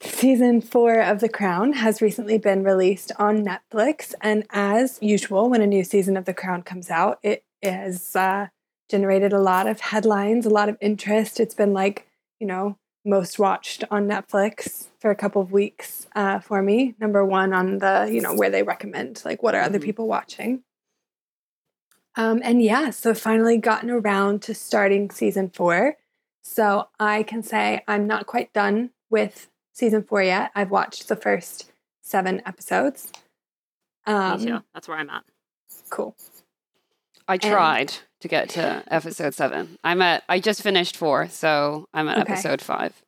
[0.00, 4.14] season four of The Crown has recently been released on Netflix.
[4.20, 8.48] And as usual, when a new season of The Crown comes out, it has uh,
[8.90, 11.38] generated a lot of headlines, a lot of interest.
[11.38, 12.08] It's been like,
[12.38, 16.94] you know, most watched on Netflix for a couple of weeks uh, for me.
[16.98, 19.84] Number one on the, you know, where they recommend, like, what are other Mhm.
[19.84, 20.62] people watching?
[22.16, 25.96] Um, and yeah, so finally gotten around to starting season four.
[26.42, 30.50] So I can say I'm not quite done with season four yet.
[30.54, 31.70] I've watched the first
[32.02, 33.10] seven episodes.
[34.06, 34.58] Um, Me too.
[34.74, 35.24] That's where I'm at.
[35.90, 36.16] Cool.
[37.28, 39.78] I And- tried to get to episode seven.
[39.84, 42.32] I'm at I just finished four, so I'm at Okay.
[42.32, 43.00] episode five.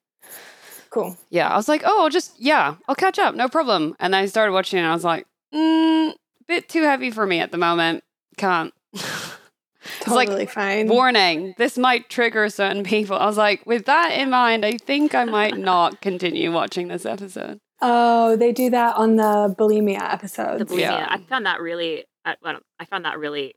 [0.91, 1.17] Cool.
[1.31, 3.97] Yeah, I was like, oh, I'll just yeah, I'll catch up, no problem.
[3.99, 6.15] And then I started watching, and I was like, mm,
[6.47, 8.05] bit too heavy for me at the moment.
[8.37, 8.73] Can't.
[10.01, 10.89] It's like, fine.
[10.89, 13.17] Warning, this might trigger certain people.
[13.17, 17.05] I was like, with that in mind, I think I might not continue watching this
[17.05, 17.59] episode.
[17.81, 20.61] Oh, they do that on the bulimia episodes.
[20.61, 20.81] The bulimia.
[20.81, 21.07] Yeah.
[21.11, 22.05] I found that really.
[22.25, 23.55] I, well, I found that really.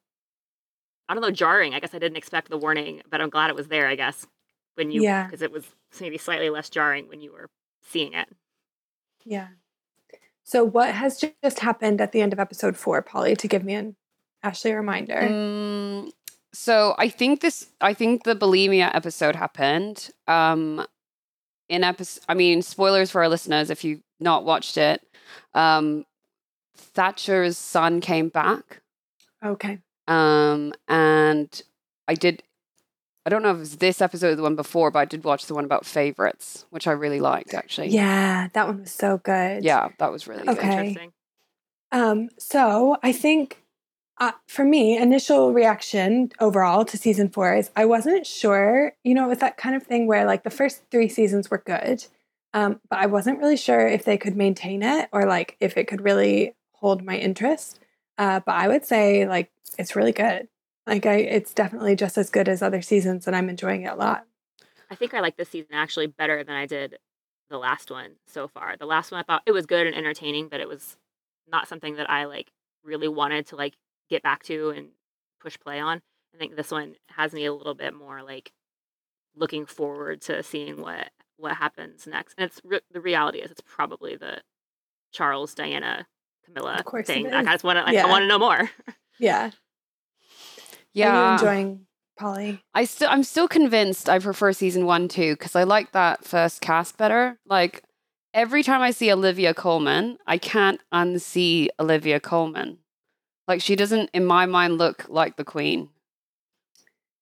[1.07, 1.75] I don't know, jarring.
[1.75, 3.87] I guess I didn't expect the warning, but I'm glad it was there.
[3.87, 4.25] I guess
[4.73, 5.25] when you, Yeah.
[5.25, 5.63] because it was
[6.01, 7.47] maybe slightly less jarring when you were
[7.83, 8.27] seeing it.
[9.23, 9.49] Yeah.
[10.43, 13.73] So, what has just happened at the end of episode four, Polly, to give me
[13.75, 13.95] an
[14.45, 15.19] Ashley reminder?
[15.21, 16.11] Mm,
[16.53, 17.67] so I think this.
[17.81, 20.11] I think the bulimia episode happened.
[20.27, 20.85] Um,
[21.69, 22.23] in episode.
[22.29, 25.01] I mean, spoilers for our listeners if you've not watched it.
[25.53, 26.05] Um,
[26.77, 28.81] Thatcher's son came back.
[29.43, 29.79] Okay.
[30.07, 31.61] Um, and
[32.07, 32.43] I did.
[33.25, 35.23] I don't know if it was this episode or the one before, but I did
[35.23, 37.87] watch the one about favorites, which I really liked actually.
[37.87, 39.63] Yeah, that one was so good.
[39.63, 40.57] Yeah, that was really good.
[40.57, 40.89] Okay.
[40.89, 41.11] Interesting.
[41.91, 43.63] Um, so I think
[44.17, 48.93] uh, for me, initial reaction overall to season four is I wasn't sure.
[49.03, 51.57] You know, it was that kind of thing where like the first three seasons were
[51.65, 52.05] good,
[52.53, 55.87] um, but I wasn't really sure if they could maintain it or like if it
[55.87, 57.79] could really hold my interest.
[58.17, 60.47] Uh, but I would say like it's really good.
[60.87, 63.95] Like I, it's definitely just as good as other seasons, and I'm enjoying it a
[63.95, 64.25] lot.
[64.89, 66.99] I think I like this season actually better than I did
[67.49, 68.77] the last one so far.
[68.77, 70.95] The last one I thought it was good and entertaining, but it was
[71.47, 72.51] not something that I like
[72.83, 73.73] really wanted to like
[74.09, 74.89] get back to and
[75.41, 76.01] push play on.
[76.33, 78.51] I think this one has me a little bit more like
[79.35, 82.35] looking forward to seeing what what happens next.
[82.37, 84.41] And it's re- the reality is it's probably the
[85.11, 86.07] Charles Diana
[86.45, 87.33] Camilla Of course thing.
[87.33, 88.05] I just want to like, Yeah.
[88.05, 88.69] I want to know more.
[89.19, 89.47] Yeah.
[89.47, 89.51] Are
[90.93, 91.85] Yeah, you enjoying
[92.17, 92.61] Polly?
[92.73, 96.61] I still I'm still convinced I prefer season one too because I like that first
[96.61, 97.37] cast better.
[97.45, 97.83] Like
[98.33, 102.77] every time I see Olivia Colman, I can't unsee Olivia Colman.
[103.47, 105.89] Like she doesn't, in my mind, look like the Queen.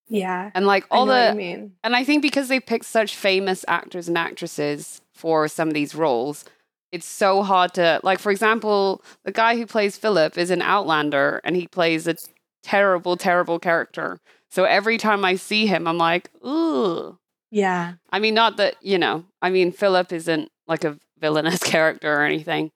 [0.08, 0.50] Yeah.
[0.54, 1.72] And like I all know what you the mean.
[1.82, 5.94] and I think because they picked such famous actors and actresses for some of these
[5.94, 6.44] roles,
[6.92, 8.18] it's so hard to like.
[8.20, 12.14] For example, the guy who plays Philip is an Outlander, and he plays a
[12.62, 14.20] terrible, terrible character.
[14.50, 17.18] So every time I see him, I'm like, ooh.
[17.50, 17.94] Yeah.
[18.10, 19.24] I mean, not that you know.
[19.42, 22.70] I mean, Philip isn't like a villainous character or anything,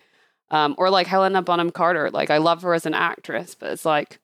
[0.51, 2.11] um, or like Helena Bonham Carter.
[2.11, 4.19] Like I love her as an actress, but it's like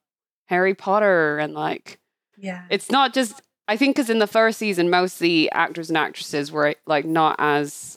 [0.46, 1.98] Harry Potter and like
[2.36, 2.64] Yeah.
[2.70, 5.96] it's not just i think because in the first season most of the actors and
[5.96, 7.96] actresses were like not as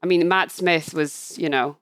[0.00, 1.76] i mean matt smith was you know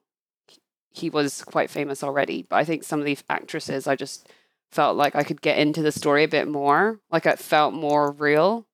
[0.89, 4.27] he was quite famous already but i think some of these actresses i just
[4.71, 8.11] felt like i could get into the story a bit more like it felt more
[8.13, 8.65] real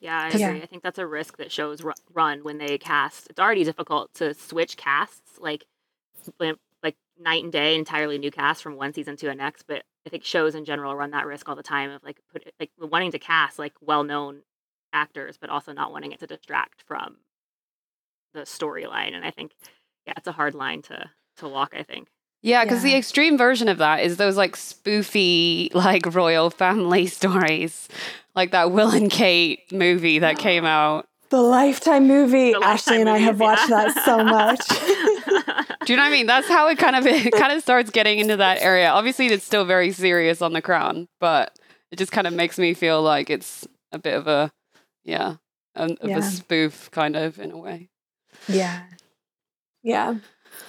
[0.00, 0.62] Yeah, I 'Cause- agree.
[0.62, 3.28] I think that's a risk that shows ru- run when they cast.
[3.30, 5.71] It's already difficult to switch casts, like when-
[6.38, 9.64] like night and day, entirely new cast from one season to the next.
[9.66, 12.44] But I think shows in general run that risk all the time of like put
[12.58, 14.42] like wanting to cast like well known
[14.92, 17.16] actors, but also not wanting it to distract from
[18.34, 19.14] the storyline.
[19.14, 19.52] And I think
[20.06, 21.74] yeah, it's a hard line to to walk.
[21.76, 22.08] I think.
[22.42, 27.88] yeah because the extreme version of that is those like spoofy like royal family stories
[28.34, 32.52] like that will and kate movie that came out The Lifetime movie.
[32.52, 33.92] The Ashley Lifetime and I have movies, watched yeah.
[33.92, 34.60] that so much.
[35.84, 36.26] Do you know what I mean?
[36.26, 38.88] That's how it kind of it kind of starts getting into that area.
[38.88, 41.58] Obviously, it's still very serious on the crown, but
[41.90, 44.50] it just kind of makes me feel like it's a bit of a
[45.04, 45.36] yeah,
[45.74, 46.18] a, of Yeah.
[46.18, 47.88] a spoof kind of in a way.
[48.48, 48.82] yeah.
[49.82, 50.16] Yeah.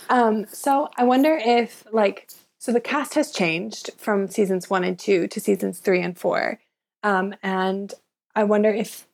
[0.10, 4.98] Um, so I wonder if like so the cast has changed from seasons one and
[4.98, 6.60] two to seasons three and four.
[7.04, 7.94] Um, and
[8.36, 9.06] I wonder if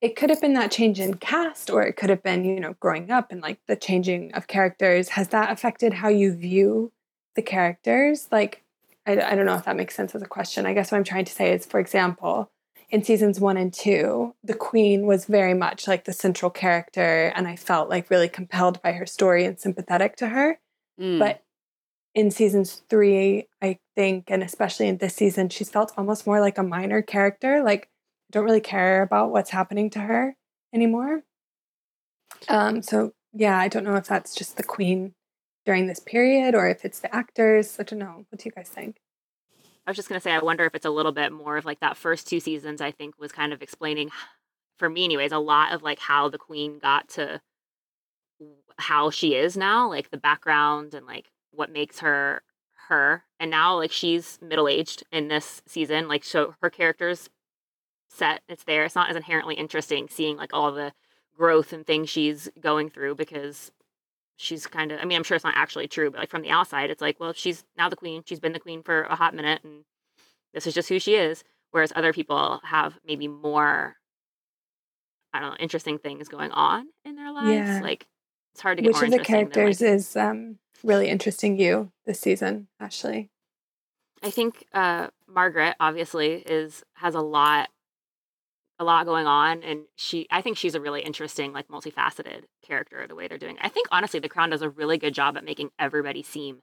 [0.00, 2.74] it could have been that change in cast or it could have been, you know,
[2.80, 5.10] growing up and like the changing of characters.
[5.10, 6.92] Has that affected how you view
[7.36, 8.28] the characters?
[8.32, 8.64] Like,
[9.06, 10.66] I, I don't know if that makes sense as a question.
[10.66, 12.50] I guess what I'm trying to say is, for example,
[12.90, 17.46] in seasons one and two, the queen was very much like the central character, and
[17.46, 20.58] I felt like really compelled by her story and sympathetic to her.
[21.00, 21.18] Mm.
[21.18, 21.42] But
[22.14, 26.58] in seasons three, I think, and especially in this season, she's felt almost more like
[26.58, 27.62] a minor character.
[27.62, 27.88] Like,
[28.28, 30.36] I don't really care about what's happening to her
[30.74, 31.22] anymore.
[32.48, 35.14] Um, so yeah, I don't know if that's just the queen
[35.64, 37.76] during this period or if it's the actors.
[37.78, 38.24] I don't know.
[38.28, 38.96] What do you guys think?
[39.86, 41.80] I was just gonna say, I wonder if it's a little bit more of like
[41.80, 42.80] that first two seasons.
[42.80, 44.10] I think was kind of explaining,
[44.78, 47.40] for me, anyways, a lot of like how the queen got to
[48.78, 52.42] how she is now, like the background and like what makes her
[52.88, 53.24] her.
[53.40, 57.28] And now, like she's middle aged in this season, like so her character's
[58.18, 58.42] set.
[58.48, 58.84] It's there.
[58.84, 60.92] It's not as inherently interesting seeing like all the
[61.36, 63.70] growth and things she's going through because
[64.36, 66.50] she's kind of I mean, I'm sure it's not actually true, but like from the
[66.50, 68.22] outside, it's like, well, she's now the queen.
[68.26, 69.84] She's been the queen for a hot minute and
[70.52, 71.44] this is just who she is.
[71.70, 73.96] Whereas other people have maybe more
[75.32, 77.50] I don't know, interesting things going on in their lives.
[77.50, 77.80] Yeah.
[77.82, 78.06] Like
[78.52, 81.92] it's hard to get Which of the than, like- characters is um, really interesting you
[82.06, 83.30] this season, Ashley?
[84.22, 87.68] I think uh, Margaret obviously is has a lot
[88.80, 93.06] a lot going on and she I think she's a really interesting like multifaceted character
[93.08, 93.56] the way they're doing.
[93.56, 93.62] it.
[93.64, 96.62] I think honestly the crown does a really good job at making everybody seem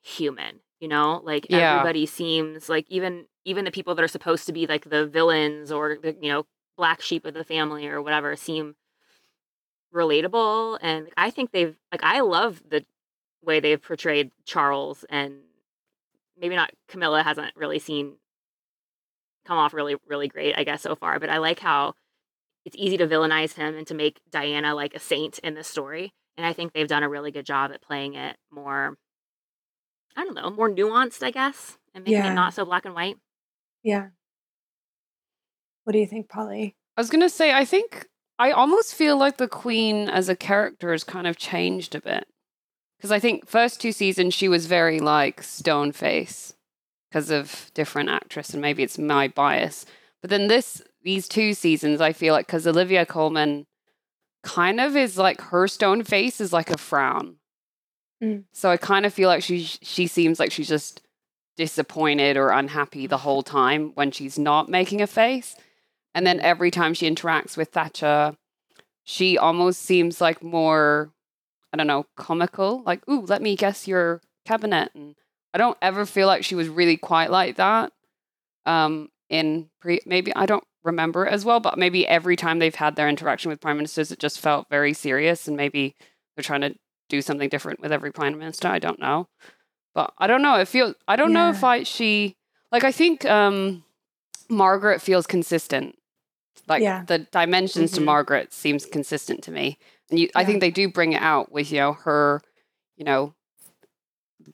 [0.00, 1.20] human, you know?
[1.24, 1.72] Like Yeah.
[1.72, 5.72] everybody seems like even even the people that are supposed to be like the villains
[5.72, 6.46] or the you know
[6.76, 8.76] black sheep of the family or whatever seem
[9.94, 12.84] relatable and I think they've like I love the
[13.44, 15.34] way they've portrayed Charles and
[16.40, 18.14] maybe not Camilla hasn't really seen
[19.46, 21.94] come off really really great I guess so far but I like how
[22.64, 26.12] it's easy to villainize him and to make Diana like a saint in this story
[26.36, 28.96] and I think they've done a really good job at playing it more
[30.16, 32.32] I don't know more nuanced I guess and making Yeah.
[32.32, 33.16] it not so black and white
[33.82, 34.08] Yeah.
[35.84, 36.76] What do you think, Polly?
[36.96, 38.06] I was gonna say, I think
[38.38, 42.24] I almost feel like the queen as a character has kind of changed a bit.
[42.96, 46.54] Because I think first two seasons she was very like stone face
[47.12, 49.84] because of different actress, and maybe it's my bias.
[50.22, 53.66] But then this these two seasons, I feel like because Olivia Colman
[54.42, 57.36] kind of is like her stone face is like a frown.
[58.22, 58.44] Mm.
[58.52, 61.02] So I kind of feel like she she seems like she's just
[61.58, 65.54] disappointed or unhappy the whole time when she's not making a face.
[66.14, 68.36] And then every time she interacts with Thatcher,
[69.04, 71.12] she almost seems like more,
[71.72, 72.82] I don't know, comical.
[72.86, 74.92] Like, ooh, let me guess your cabinet.
[74.94, 75.14] And
[75.54, 77.92] I don't ever feel like she was really quite like that.
[78.66, 82.74] Um, in pre, maybe I don't remember it as well, but maybe every time they've
[82.74, 85.94] had their interaction with prime ministers, it just felt very serious, and maybe
[86.36, 86.74] they're trying to
[87.08, 88.68] do something different with every prime minister.
[88.68, 89.28] I don't know,
[89.94, 90.56] but I don't know.
[90.56, 90.94] It feels.
[91.08, 92.36] I don't know if I she
[92.70, 92.84] like.
[92.84, 93.84] I think um,
[94.48, 95.96] Margaret feels consistent.
[96.68, 97.04] Like Yeah.
[97.06, 98.04] the dimensions to Mhm.
[98.04, 99.78] Margaret seems consistent to me,
[100.10, 100.28] and you.
[100.34, 102.42] I think they do bring it out with you know her,
[102.96, 103.34] you know,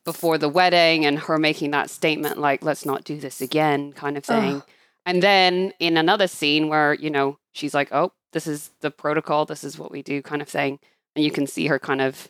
[0.05, 4.17] before the wedding and her making that statement like let's not do this again kind
[4.17, 4.57] of thing.
[4.57, 4.63] Ugh.
[5.07, 9.47] And then in another scene where, you know, she's like, "Oh, this is the protocol,
[9.47, 10.79] this is what we do," kind of thing.
[11.17, 12.29] And you can see her kind of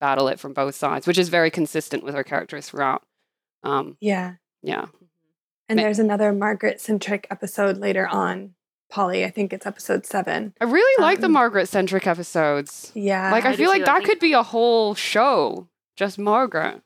[0.00, 3.02] battle it from both sides, which is very consistent with her character throughout.
[3.62, 4.34] Um, Yeah.
[4.62, 4.86] yeah.
[5.68, 8.54] And Ma- there's another Margaret centric episode later on.
[8.90, 10.54] Polly, I think it's episode seven.
[10.60, 12.90] I really like the Um, Margaret centric episodes.
[12.94, 13.30] Yeah.
[13.32, 13.90] like I I feel like too.
[13.90, 16.80] I that could be a whole show, just Margaret.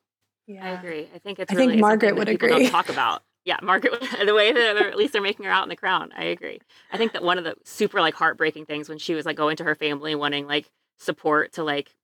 [0.46, 0.64] Yeah.
[0.66, 1.08] I agree.
[1.14, 2.48] I think it's I think Margaret would agree.
[2.48, 3.22] Don't talk about.
[3.44, 3.92] Yeah, Margaret.
[4.26, 6.12] The way that at least they're making her out in the crown.
[6.16, 6.60] I agree.
[6.92, 9.56] I think that one of the super like heartbreaking things when she was like going
[9.56, 11.94] to her family wanting like support to like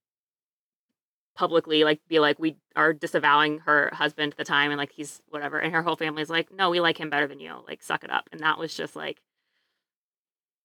[1.36, 5.22] publicly like be like we are disavowing her husband at the time and like he's
[5.28, 8.02] whatever and her whole family's like no we like him better than you like suck
[8.02, 9.20] it up and that was just like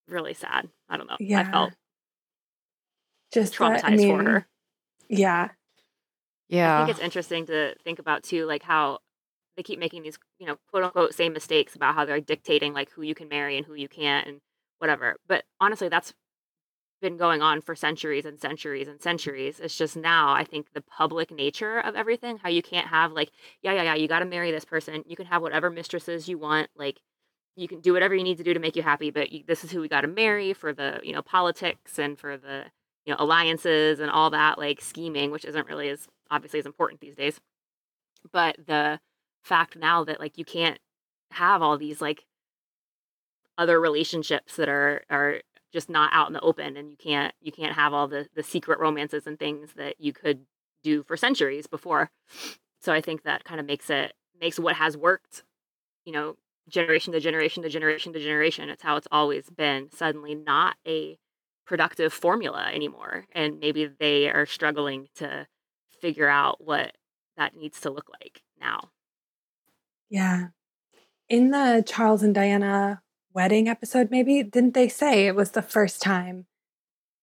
[0.07, 1.41] really sad i don't know Yeah.
[1.41, 1.73] i felt
[3.31, 4.47] Just traumatized that, I mean, for her
[5.09, 5.49] Yeah.
[6.61, 8.99] I think it's interesting to think about too, like how
[9.57, 12.91] they keep making these, you know, quote unquote same mistakes about how they're dictating like
[12.91, 14.41] who you can marry and who you can't and
[14.79, 15.17] whatever.
[15.27, 16.13] But honestly, that's
[17.01, 19.59] been going on for centuries and centuries and centuries.
[19.59, 23.31] It's just now, I think, the public nature of everything, how you can't have like,
[23.61, 25.03] yeah, yeah, yeah, you got to marry this person.
[25.07, 26.69] You can have whatever mistresses you want.
[26.75, 27.01] Like,
[27.55, 29.63] you can do whatever you need to do to make you happy, but you, this
[29.63, 32.65] is who we got to marry for the, you know, politics and for the,
[33.05, 37.01] you know, alliances and all that like scheming, which isn't really as obviously is important
[37.01, 37.39] these days.
[38.31, 38.99] But the
[39.43, 40.79] fact now that like you can't
[41.31, 42.25] have all these like
[43.57, 47.51] other relationships that are are just not out in the open and you can't you
[47.51, 50.45] can't have all the the secret romances and things that you could
[50.83, 52.11] do for centuries before.
[52.79, 55.43] So I think that kind of makes it makes what has worked,
[56.05, 56.35] you know,
[56.67, 58.69] generation to generation to generation to generation.
[58.69, 61.17] It's how it's always been suddenly not a
[61.65, 63.25] productive formula anymore.
[63.31, 65.47] And maybe they are struggling to
[66.03, 66.91] figure out what
[67.37, 68.89] that needs to look like now.
[70.09, 70.47] Yeah.
[71.29, 73.01] In the Charles and Diana
[73.33, 76.45] wedding episode, maybe, didn't they say it was the first time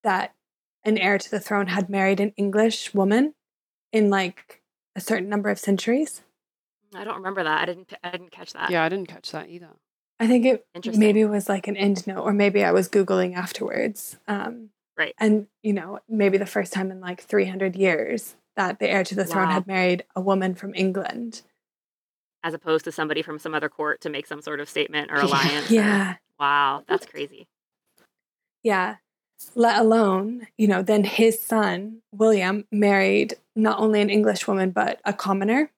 [0.02, 0.34] that
[0.82, 3.34] an heir to the throne had married an English woman
[3.92, 4.62] in like
[4.96, 6.22] a certain number of centuries?
[6.94, 7.60] I don't remember that.
[7.60, 8.70] I didn't I didn't catch that.
[8.70, 9.68] yeah, I didn't catch that either.
[10.18, 11.00] I think it Interesting.
[11.00, 14.16] maybe was like an end note, or maybe I was Googling afterwards.
[14.26, 14.70] Um,
[15.00, 15.14] Right.
[15.16, 19.14] And, you know, maybe the first time in like 300 years that the heir to
[19.14, 19.52] the throne Wow.
[19.54, 21.40] had married a woman from England.
[22.42, 25.16] As opposed to somebody from some other court to make some sort of statement or
[25.20, 25.24] Yeah.
[25.26, 25.70] alliance.
[25.70, 26.16] or- Yeah.
[26.38, 27.46] wow, that's crazy.
[28.62, 28.96] Yeah.
[29.54, 35.00] let alone, you know, then his son, William, married not only an English woman, but
[35.06, 35.70] a commoner.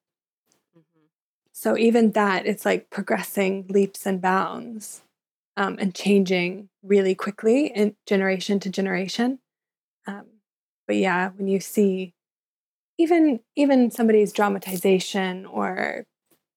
[0.77, 1.07] Mhm.
[1.53, 5.03] So even that, it's like progressing leaps and bounds
[5.57, 9.39] um, and changing really quickly in generation to generation.
[10.09, 10.27] Um,
[10.89, 12.15] but yeah, when you see
[12.99, 16.05] even even somebody's dramatization or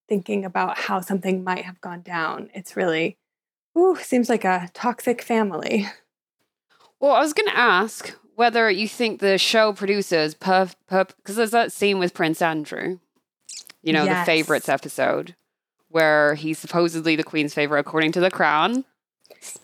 [0.08, 3.18] thinking about how something might have gone down, it's really,
[3.78, 5.88] ooh, seems like a toxic family.
[7.00, 11.36] Well, I was going to ask whether you think the show producers, perf, perf, because
[11.36, 13.00] there's that scene with Prince Andrew,
[13.82, 14.26] you know, Yes.
[14.26, 15.36] the favorites episode,
[15.90, 18.86] where he's supposedly the Queen's favorite according to the Crown.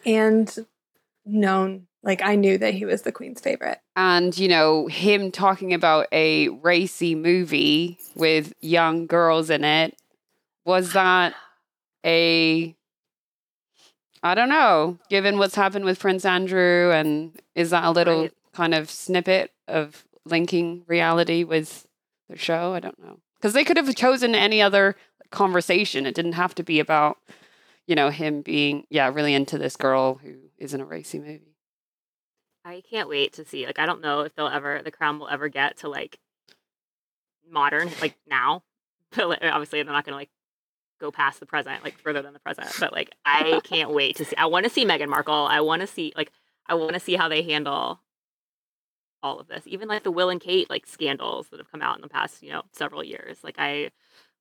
[0.05, 0.53] And
[1.25, 3.79] known, like I knew that he was the queen's favorite.
[3.95, 9.95] And, you know, him talking about a racy movie with young girls in it,
[10.65, 11.33] was that
[12.05, 12.75] a.
[14.23, 18.33] I don't know, given what's happened with Prince Andrew, and is that a little Right.
[18.53, 21.87] kind of snippet of linking reality with
[22.29, 22.73] the show?
[22.73, 23.19] I don't know.
[23.39, 24.95] Because they could have chosen any other
[25.31, 26.05] conversation.
[26.05, 27.17] It didn't have to be about,
[27.87, 31.50] you know, him being, yeah, really into this girl who is in a racy movie.
[32.63, 33.65] I can't wait to see.
[33.65, 36.19] Like, I don't know if they'll ever, the crown will ever get to like
[37.49, 38.63] modern, like now.
[39.13, 40.29] But like, obviously, they're not going to like
[41.01, 42.69] go past the present, like further than the present.
[42.79, 44.37] But like, I can't wait to see.
[44.37, 45.33] I want to see Meghan Markle.
[45.33, 46.31] I want to see, like,
[46.65, 47.99] I want to see how they handle
[49.21, 49.63] all of this.
[49.65, 52.41] Even like the Will and Kate like scandals that have come out in the past,
[52.41, 53.43] you know, several years.
[53.43, 53.91] Like, I,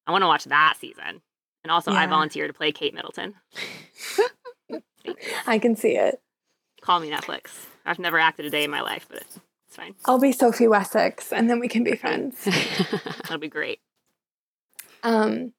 [0.07, 1.21] I want to watch that season.
[1.65, 3.35] And also, I volunteer to play Kate Middleton.
[5.47, 6.23] I can see it.
[6.81, 7.67] Call me Netflix.
[7.85, 9.95] I've never acted a day in my life, but it's, it's fine.
[10.05, 12.45] I'll be Sophie Wessex and then we can be friends.
[13.23, 13.81] That'll be great.
[15.03, 15.53] Um,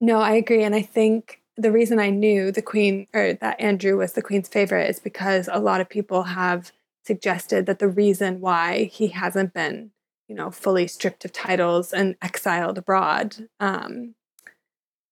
[0.00, 0.62] no, I agree.
[0.62, 4.48] And I think the reason I knew the Queen or that Andrew was the Queen's
[4.48, 6.72] favorite is because a lot of people have
[7.04, 9.90] suggested that the reason why he hasn't been,
[10.28, 14.14] you know, fully stripped of titles and exiled abroad um,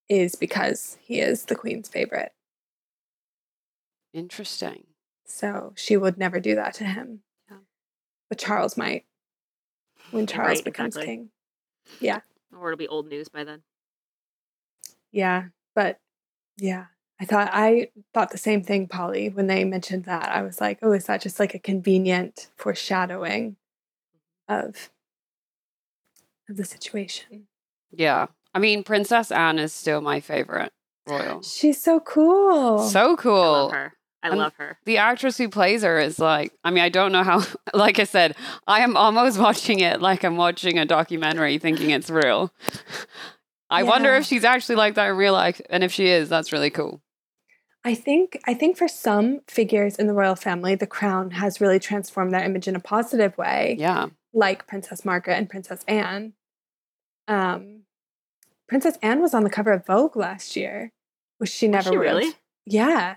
[0.09, 2.33] is because he is the Queen's favorite.
[4.15, 4.85] Interesting.
[5.29, 7.21] So she would never do that to him.
[7.51, 7.59] Yeah.
[8.29, 9.05] But Charles might
[10.11, 11.07] when Charles right, becomes exactly.
[11.07, 11.31] king.
[12.01, 12.21] Yeah.
[12.53, 13.63] Or it'll be old news by then.
[15.13, 16.01] Yeah, but
[16.57, 16.87] yeah,
[17.21, 20.29] I thought I thought the same thing, Polly, when they mentioned that.
[20.31, 23.57] I was like, oh, is that just like a convenient foreshadowing
[24.49, 24.91] of
[26.49, 27.49] of the situation?
[27.91, 28.27] Yeah.
[28.55, 30.73] I mean, Princess Anne is still my favorite
[31.07, 31.43] royal.
[31.43, 32.79] She's so cool.
[32.79, 33.73] So cool.
[34.23, 34.31] I love her.
[34.31, 34.79] And- love her.
[34.85, 37.43] the actress who plays her is like i mean i don't know how
[37.75, 38.35] like i said
[38.67, 42.53] i am almost watching it like i'm watching a documentary thinking it's real
[43.71, 46.53] i wonder if she's actually like that in real life and if she is that's
[46.53, 47.01] really cool
[47.85, 51.79] I think I think for some figures in the royal family, the crown has really
[51.79, 53.77] transformed their image in a positive way.
[53.79, 56.35] yeah like Princess Margaret and Princess Anne.
[57.29, 57.83] Um,
[58.69, 60.93] Princess Anne was on the cover of Vogue last year,
[61.39, 62.33] which she never she really?
[62.67, 63.17] Yeah,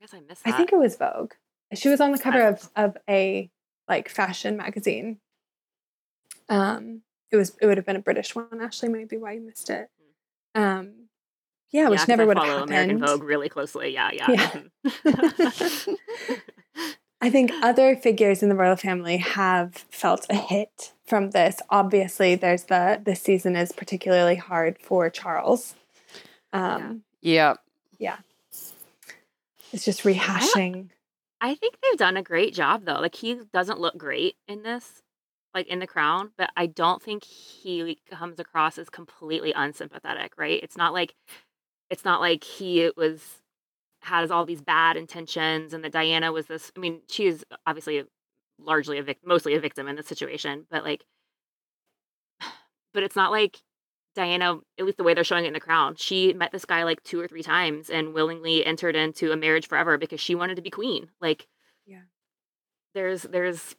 [0.00, 0.54] I guess I missed that.
[0.54, 1.32] I think it was Vogue.
[1.74, 3.50] She was on the cover of of a
[3.88, 5.18] like fashion magazine.
[6.48, 8.60] Um, it was it would have been a British one.
[8.60, 9.88] Ashley might be why you missed it.
[10.54, 11.08] Um,
[11.70, 12.98] yeah, which 'cause never I would have follow American.
[12.98, 13.92] Vogue really closely.
[13.94, 14.30] Yeah, yeah.
[14.32, 14.62] Yeah.
[15.04, 15.96] Mhm.
[17.22, 21.58] I think other figures in the royal family have felt a hit from this.
[21.68, 25.74] Obviously, there's the this season is particularly hard for Charles.
[26.54, 27.04] Um,
[27.98, 28.16] yeah
[29.72, 30.90] It's just rehashing.
[31.40, 33.00] I think they've done a great job though.
[33.00, 35.02] Like he doesn't look great in this,
[35.54, 40.60] like in the crown, but I don't think he comes across as completely unsympathetic, right?
[40.62, 41.14] It's not like
[41.88, 43.22] it's not like he was
[44.02, 48.04] has all these bad intentions and that Diana was this I mean, she is obviously
[48.58, 51.04] largely a victim mostly a victim in this situation, but like
[52.92, 53.60] but it's not like
[54.14, 56.82] Diana, at least the way they're showing it in the crown, she met this guy
[56.84, 60.56] like two or three times and willingly entered into a marriage forever because she wanted
[60.56, 61.08] to be queen.
[61.20, 61.46] Like,
[61.86, 62.02] Yeah.
[62.94, 63.76] there's, there's,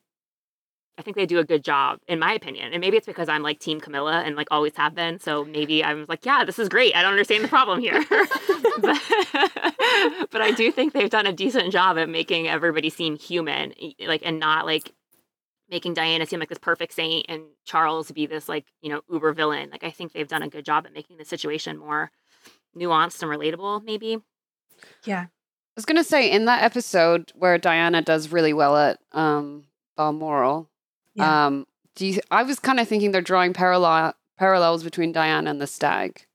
[0.97, 2.73] I think they do a good job, in my opinion.
[2.73, 5.19] And maybe it's because I'm like Team Camilla and like always have been.
[5.19, 6.95] So maybe I'm like, yeah, this is great.
[6.95, 8.03] I don't understand the problem here.
[8.09, 9.01] but,
[10.31, 13.73] but I do think they've done a decent job at making everybody seem human,
[14.05, 14.93] like, and not like
[15.71, 19.31] making Diana seem like this perfect saint and Charles be this like, you know, uber
[19.33, 19.69] villain.
[19.71, 22.11] Like I think they've done a good job at making the situation more
[22.77, 24.19] nuanced and relatable, maybe.
[25.05, 25.21] Yeah.
[25.21, 29.65] i was gonna say in that episode where diana does really well at um
[29.95, 30.69] balmoral
[31.13, 31.45] Yeah.
[31.47, 35.61] um do you i was kind of thinking they're drawing parallel parallels between diana and
[35.61, 36.25] the stag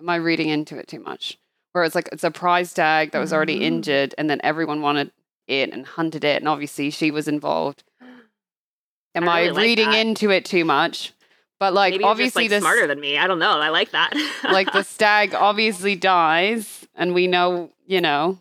[0.00, 1.38] am i reading into it too much
[1.72, 3.62] where it's like it's a prize stag that was already Oh.
[3.70, 5.12] injured and then everyone wanted
[5.46, 7.82] it and hunted it, and obviously she was involved.
[9.22, 10.06] Am I I, really like reading that.
[10.06, 11.12] into it too much?
[11.60, 13.18] But like Maybe obviously just, like, this smarter than me.
[13.18, 13.50] I don't know.
[13.50, 14.14] I like that.
[14.44, 18.38] like the stag obviously dies and we know, you know.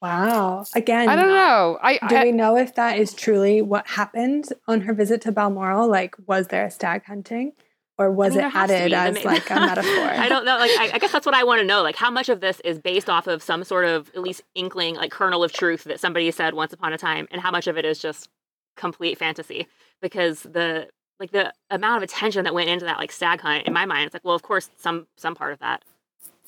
[0.00, 0.64] Wow.
[0.74, 1.78] Again, I don't know.
[1.82, 5.32] I, do I we know if that is truly what happened on her visit to
[5.32, 5.88] Balmoral?
[5.88, 7.52] Like, was there a stag hunting?
[7.98, 8.90] Or was mean, it added be.
[8.90, 9.90] The as like a metaphor?
[9.90, 10.58] I don't know.
[10.58, 11.82] Like, I, I guess that's what I want to know.
[11.82, 14.96] Like, how much of this is based off of some sort of at least inkling,
[14.96, 17.78] like kernel of truth that somebody said once upon a time, and how much of
[17.78, 18.28] it is just
[18.76, 19.66] complete fantasy?
[20.00, 23.72] Because the like the amount of attention that went into that like stag hunt in
[23.72, 25.82] my mind, it's like, well, of course, some some part of that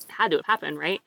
[0.07, 1.01] had to have happened, right?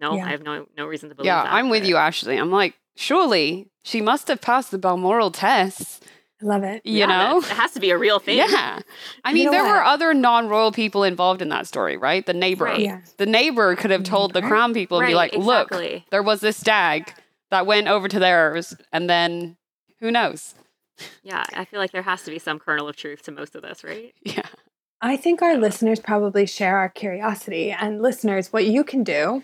[0.00, 0.26] No, Yeah.
[0.26, 1.26] I have no no reason to believe.
[1.26, 2.36] yeah, that, I'm with but- you, Ashley.
[2.36, 6.04] I'm like, surely she must have passed the Balmoral test,
[6.40, 6.82] I love it.
[6.84, 7.38] you Yeah, know?
[7.38, 8.38] it has to be a real thing.
[8.38, 8.80] Yeah.
[9.24, 9.72] I You mean, know there what?
[9.76, 12.24] were other non royal people involved in that story, right?
[12.26, 12.64] The neighbor.
[12.64, 12.80] Right.
[12.80, 13.00] Yeah.
[13.18, 14.12] The neighbor could have mm-hmm.
[14.12, 16.04] told the crown people and be Right, like, look, exactly.
[16.10, 17.12] there was this stag
[17.50, 19.56] that went over to theirs, and then
[20.02, 20.54] who knows?
[21.22, 23.62] Yeah, I feel like there has to be some kernel of truth to most of
[23.62, 24.12] this, right?
[24.22, 24.46] Yeah.
[25.00, 27.72] I think our listeners probably share our curiosity.
[27.72, 29.42] And listeners, what you can do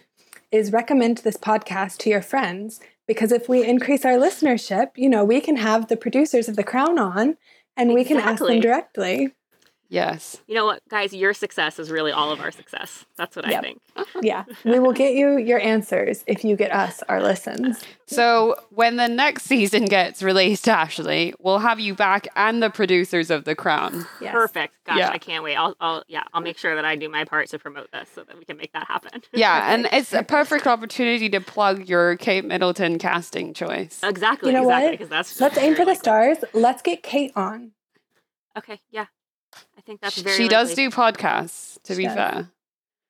[0.52, 5.24] is recommend this podcast to your friends because if we increase our listenership, you know,
[5.24, 7.36] we can have the producers of The Crown on
[7.76, 9.34] and we can ask them directly.
[9.90, 10.36] Yes.
[10.46, 11.14] You know what, guys?
[11.14, 13.06] Your success is really all of our success.
[13.16, 13.80] That's what I think.
[13.96, 14.20] Uh-huh.
[14.22, 17.82] Yeah, we will get you your answers if you get us our listens.
[18.06, 23.30] So when the next season gets released, Ashley, we'll have you back and the producers
[23.30, 24.06] of The Crown.
[24.20, 24.32] Yes.
[24.32, 24.74] Perfect.
[24.84, 25.10] Gosh, Yeah.
[25.10, 25.56] I can't wait.
[25.56, 28.24] I'll, I'll, yeah, I'll make sure that I do my part to promote this so
[28.24, 29.22] that we can make that happen.
[29.32, 34.00] Yeah, and it's a perfect opportunity to plug your Kate Middleton casting choice.
[34.02, 34.50] exactly.
[34.50, 34.98] You know exactly.
[35.06, 35.10] what?
[35.10, 35.98] That's Let's aim for the likely.
[36.00, 36.38] stars.
[36.52, 37.72] Let's get Kate on.
[38.56, 38.80] Okay.
[38.90, 39.06] Yeah.
[39.88, 40.36] Think that's very.
[40.36, 42.14] she does do podcasts, to She be does.
[42.14, 42.50] fair.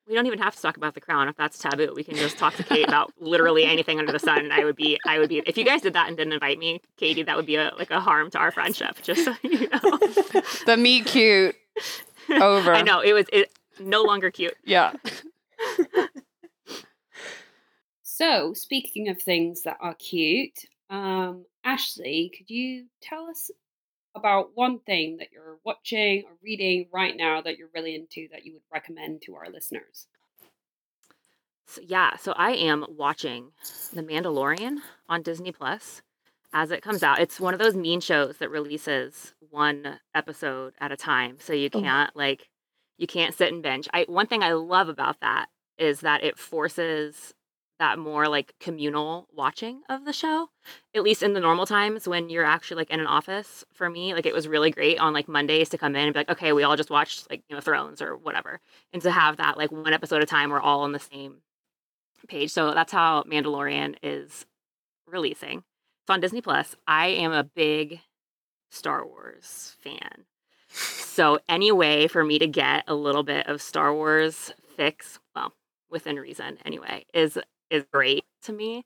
[0.06, 1.92] We don't even have to talk about the crown if that's taboo.
[1.94, 4.52] We can just talk to Kate about literally anything under the sun.
[4.52, 5.42] I would be, I would be.
[5.44, 7.90] If you guys did that and didn't invite me, Katie, that would be a like
[7.90, 9.02] a harm to our friendship.
[9.02, 9.80] Just so you know.
[10.66, 11.56] The meet cute
[12.30, 12.72] over.
[12.72, 13.50] I know it was it
[13.80, 14.54] no longer cute.
[14.64, 14.92] Yeah.
[18.02, 23.48] So, speaking of things that are cute, um, Ashley, could you tell us
[24.18, 28.44] about one thing that you're watching or reading right now that you're really into that
[28.44, 30.06] you would recommend to our listeners?
[31.66, 33.52] So, yeah, so I am watching
[33.92, 36.02] The Mandalorian on Disney Plus
[36.52, 37.20] as it comes out.
[37.20, 41.68] It's one of those mean shows that releases one episode at a time, so you
[41.74, 41.80] Oh.
[41.80, 42.48] can't like
[42.96, 43.88] you can't sit and binge.
[43.92, 45.48] I one thing I love about that
[45.78, 47.34] is that it forces
[47.78, 50.48] that more like communal watching of the show.
[50.94, 54.14] At least in the normal times when you're actually like in an office for me,
[54.14, 56.52] like it was really great on like Mondays to come in and be like, okay,
[56.52, 58.60] we all just watched like, you know, Thrones or whatever.
[58.92, 61.36] And to have that like one episode at a time, we're all on the same
[62.28, 62.50] page.
[62.50, 64.44] So that's how Mandalorian is
[65.06, 65.58] releasing.
[65.58, 66.74] It's on Disney Plus.
[66.86, 68.00] I am a big
[68.70, 70.24] Star Wars fan.
[70.70, 75.54] So any way for me to get a little bit of Star Wars fix, well,
[75.90, 77.38] within reason anyway, is
[77.70, 78.84] is great to me.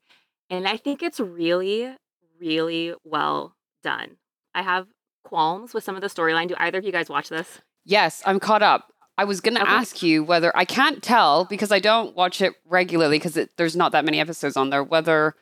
[0.49, 1.95] And I think it's really,
[2.39, 4.17] really well done.
[4.53, 4.87] I have
[5.23, 6.47] qualms with some of the storyline.
[6.47, 7.61] Do either of you guys watch this?
[7.85, 8.89] Yes, I'm caught up.
[9.17, 9.71] I was going to Okay.
[9.71, 13.91] ask you whether I can't tell because I don't watch it regularly because there's not
[13.91, 15.35] that many episodes on there, whether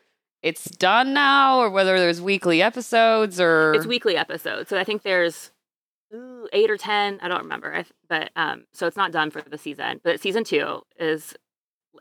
[0.43, 3.73] it's done now or whether there's weekly episodes or.
[3.73, 4.69] It's weekly episodes.
[4.69, 5.51] So I think there's
[6.13, 7.19] ooh, eight or ten.
[7.21, 7.73] I don't remember.
[7.73, 10.01] I, but um, so it's not done for the season.
[10.03, 11.33] But season two is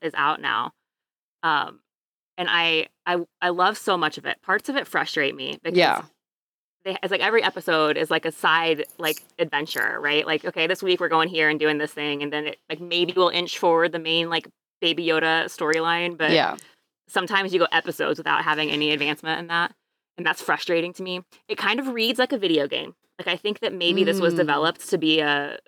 [0.02, 0.72] is out now.
[1.42, 1.80] Um,
[2.38, 4.40] and I I I love so much of it.
[4.42, 6.02] Parts of it frustrate me because Yeah.
[6.84, 10.26] they, it's like every episode is like a side like adventure, right?
[10.26, 12.80] Like okay, this week we're going here and doing this thing, and then it like
[12.80, 14.48] maybe we'll inch forward the main like
[14.80, 16.56] Baby Yoda storyline, but yeah.
[17.08, 19.74] sometimes you go episodes without having any advancement in that
[20.16, 23.36] and that's frustrating to me it kind of reads like a video game like i
[23.36, 24.38] think that maybe this was Mm.
[24.38, 25.58] developed to be a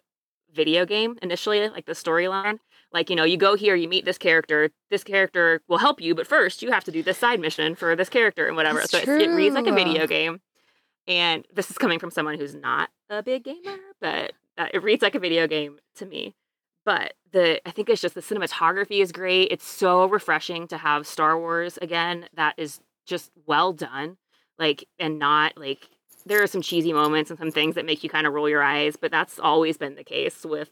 [0.53, 2.59] video game initially like the storyline
[2.93, 6.15] like you know you go here you meet this character this character will help you
[6.15, 8.91] but first you have to do this side mission for this character and whatever That's
[8.91, 10.41] so it's, it reads like a video game
[11.07, 15.03] and this is coming from someone who's not a big gamer but uh, it reads
[15.03, 16.35] like a video game to me
[16.85, 19.49] but the I think it's just the cinematography is great.
[19.51, 24.17] It's so refreshing to have Star Wars again that is just well done.
[24.59, 25.89] Like and not like
[26.27, 28.63] there are some cheesy moments and some things that make you kind of roll your
[28.63, 30.69] eyes, but that's always been the case with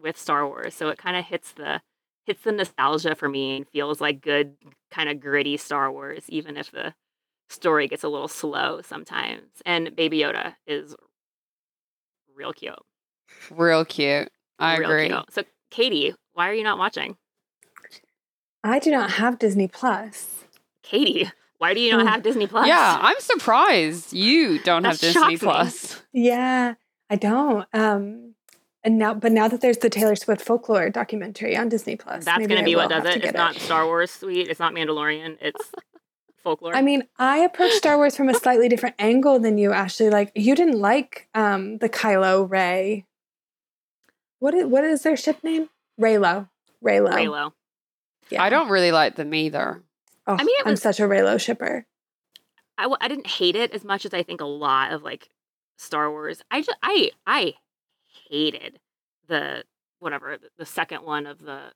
[0.00, 0.74] with Star Wars.
[0.74, 1.80] So it kind of hits the
[2.26, 4.54] hits the nostalgia for me and feels like good
[4.90, 6.94] kind of gritty Star Wars even if the
[7.48, 9.48] story gets a little slow sometimes.
[9.66, 10.94] And Baby Yoda is
[12.34, 12.74] real cute.
[13.50, 14.30] Real cute.
[14.58, 15.08] I real agree.
[15.08, 15.32] cute.
[15.32, 17.16] So Katie, why are you not watching?
[18.62, 20.44] I do not have Disney Plus.
[20.82, 22.66] Katie, Why do you not have Disney Plus?
[22.66, 25.36] Yeah, I'm surprised you don't have Disney shocked me.
[25.38, 26.02] Plus.
[26.12, 26.74] Yeah,
[27.10, 27.66] I don't.
[27.74, 28.34] Um,
[28.82, 32.38] and now, but now that there's the Taylor Swift folklore documentary on Disney Plus, That's
[32.38, 33.16] maybe going to be what does it.
[33.16, 34.48] It's get not Star Wars sweet.
[34.48, 35.36] It's not Mandalorian.
[35.40, 35.70] It's
[36.42, 36.74] folklore.
[36.74, 40.08] I mean, I approach Star Wars from a slightly different angle than you, Ashley.
[40.08, 43.04] Like, you didn't like um the Kylo Rey.
[44.38, 45.68] What is what is their ship name?
[46.00, 46.48] Reylo.
[46.82, 47.12] Reylo.
[47.12, 47.52] Reylo.
[48.30, 48.42] Yeah.
[48.42, 49.82] I don't really like them either.
[50.26, 51.84] Oh, I mean, it I'm such a Reylo shipper.
[52.78, 55.28] I, I didn't hate it as much as I think a lot of like
[55.76, 56.40] Star Wars.
[56.50, 57.54] I just I I
[58.30, 58.78] hated
[59.28, 59.64] the
[59.98, 61.72] whatever the, the second one of the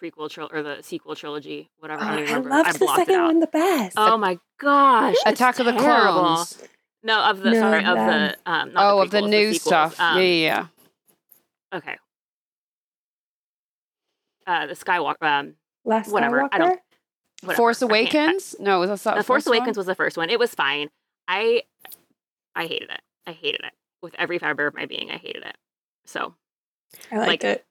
[0.00, 1.70] prequel tril- or the sequel trilogy.
[1.78, 2.48] Whatever Oh, I don't I remember.
[2.50, 3.94] loved I the blocked it second one the best.
[3.96, 5.14] Oh my gosh!
[5.26, 6.20] it's Attack of the terrible.
[6.20, 6.62] Clones.
[7.02, 8.72] No, of the No, sorry of the- the um.
[8.72, 9.62] Not Oh, the of the new sequels.
[9.62, 10.00] stuff.
[10.00, 10.66] Um, yeah, yeah,
[11.72, 11.76] yeah.
[11.78, 11.96] Okay.
[14.46, 15.22] Uh, the Skywalker.
[15.22, 15.54] Um,
[15.84, 16.48] Last whatever, Skywalker.
[16.52, 16.80] I don't-
[17.42, 17.56] whatever.
[17.56, 18.56] Force I I- Awakens?
[18.58, 20.30] no, it was that the Force Awakens was the first one.
[20.30, 20.88] It was fine.
[21.28, 21.62] I
[22.54, 23.00] I hated it.
[23.26, 23.72] I hated it
[24.04, 25.10] with every fiber of my being.
[25.10, 25.56] I hated it.
[26.04, 26.34] So
[27.10, 27.66] I liked like- it.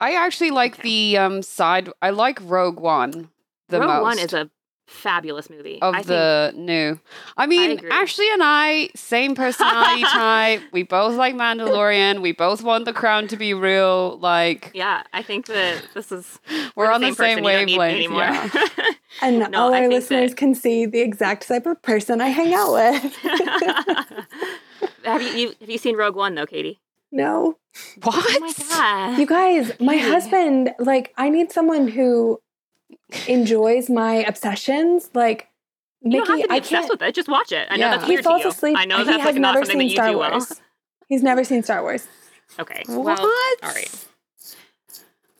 [0.00, 0.82] I actually like Okay.
[0.82, 1.88] the um side.
[2.02, 3.30] I like Rogue One
[3.68, 4.02] the Rogue most.
[4.02, 4.50] One is a
[4.86, 5.80] fabulous movie.
[5.80, 7.00] of I think the new.
[7.38, 7.90] I mean, agree.
[7.90, 10.60] Ashley and I, same personality type.
[10.72, 12.20] We both like Mandalorian.
[12.20, 14.18] We both want the crown to be real.
[14.18, 16.38] Like yeah, I think that this is
[16.76, 17.44] we're, on the same, person.
[17.44, 17.96] You don't need me wavelength.
[17.96, 18.20] anymore.
[18.20, 18.90] Yeah.
[19.22, 22.28] And No, all I our listeners that- can see the exact type of person I
[22.28, 23.16] hang out with.
[25.04, 26.80] Have you, you have you seen Rogue One though, Katie?
[27.12, 27.56] no.
[28.02, 28.14] What?
[28.16, 29.18] Oh my god!
[29.18, 30.08] You guys, my Katie.
[30.08, 32.40] husband, like, I need someone who
[33.26, 35.10] enjoys my obsessions.
[35.14, 35.48] Like,
[36.00, 36.90] you don't have to be I obsessed can't.
[36.90, 37.14] with it.
[37.14, 37.66] Just watch it.
[37.70, 37.90] I know Yeah.
[37.96, 38.48] that's He weird to falls you.
[38.50, 38.76] asleep.
[38.78, 40.30] I know he that's has like not never something that seen you Star do well.
[40.32, 40.60] Wars.
[41.08, 42.06] He's never seen Star Wars.
[42.60, 42.82] Okay.
[42.86, 43.18] What?
[43.18, 43.32] Well,
[43.62, 44.06] all right.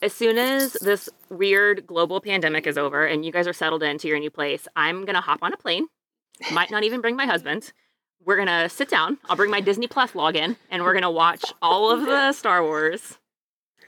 [0.02, 4.08] As soon as this weird global pandemic is over and you guys are settled into
[4.08, 5.86] your new place, I'm gonna hop on a plane.
[6.52, 7.72] Might not even bring my husband.
[8.24, 9.18] We're gonna sit down.
[9.26, 13.18] I'll bring my Disney Plus login, and we're gonna watch all of the Star Wars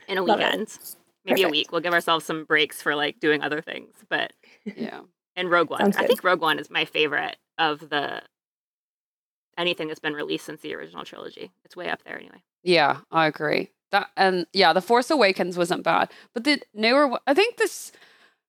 [0.07, 0.77] in a Love weekend.
[1.25, 1.71] Maybe a week.
[1.71, 3.93] We'll give ourselves some breaks for like doing other things.
[4.09, 4.31] But
[4.63, 5.01] Yeah.
[5.35, 5.93] and Rogue One.
[5.97, 8.21] I think Rogue One is my favorite of the
[9.57, 11.51] anything that's been released since the original trilogy.
[11.65, 12.43] It's way up there anyway.
[12.63, 13.71] Yeah, I agree.
[13.91, 17.91] That and yeah, the Force Awakens wasn't bad, but the newer, I think this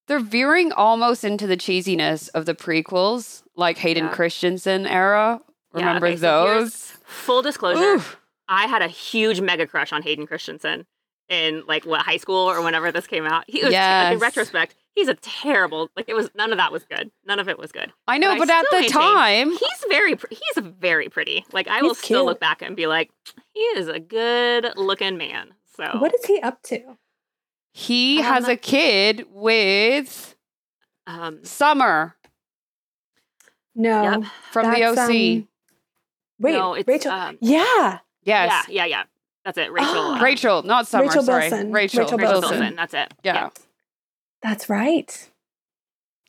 [0.07, 4.15] they're veering almost into the cheesiness of the prequels, like Hayden Yeah.
[4.15, 5.41] Christensen era.
[5.79, 6.93] Yeah, Remember okay, so those?
[7.05, 8.21] Full disclosure, Oof.
[8.49, 10.87] I had a huge mega crush on Hayden Christensen
[11.29, 13.45] in like what high school or whenever this came out.
[13.47, 16.85] He was like, in retrospect, he's a terrible like it was none of that was
[16.85, 17.11] good.
[17.27, 17.93] None of it was good.
[18.07, 21.45] I know, I but, at the maintain time, He's very he's very pretty.
[21.53, 23.11] Like I will He's still look back and be like,
[23.53, 25.53] he is a good looking man.
[25.77, 26.97] So What is he up to?
[27.73, 30.35] he Um, has a kid with
[31.07, 32.17] um Summer
[33.75, 34.03] No.
[34.03, 34.23] Yep.
[34.51, 34.99] from the OC.
[35.43, 35.48] um,
[36.41, 37.11] Wait, no, it's Rachel.
[37.13, 37.99] um, yeah.
[38.25, 39.03] yes, Yeah, yeah, yeah.
[39.45, 39.73] That's it.
[39.73, 39.97] Rachel.
[39.97, 41.05] uh, Rachel, not Summer.
[41.05, 41.73] Rachel sorry, Bilson.
[41.73, 42.01] Rachel.
[42.05, 42.59] Rachel Rachel Bilson.
[42.59, 42.77] Bilson.
[42.77, 43.15] That's it.
[43.25, 43.51] Yeah.
[44.43, 45.31] That's right.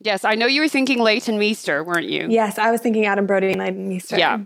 [0.01, 2.27] Yes, I know you were thinking Leighton Meester, weren't you?
[2.29, 4.17] Yes, I was thinking Adam Brody and Leighton Meester.
[4.17, 4.39] Yeah.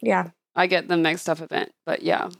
[0.00, 0.30] Yeah.
[0.54, 2.30] I get them mixed up a bit, but yeah,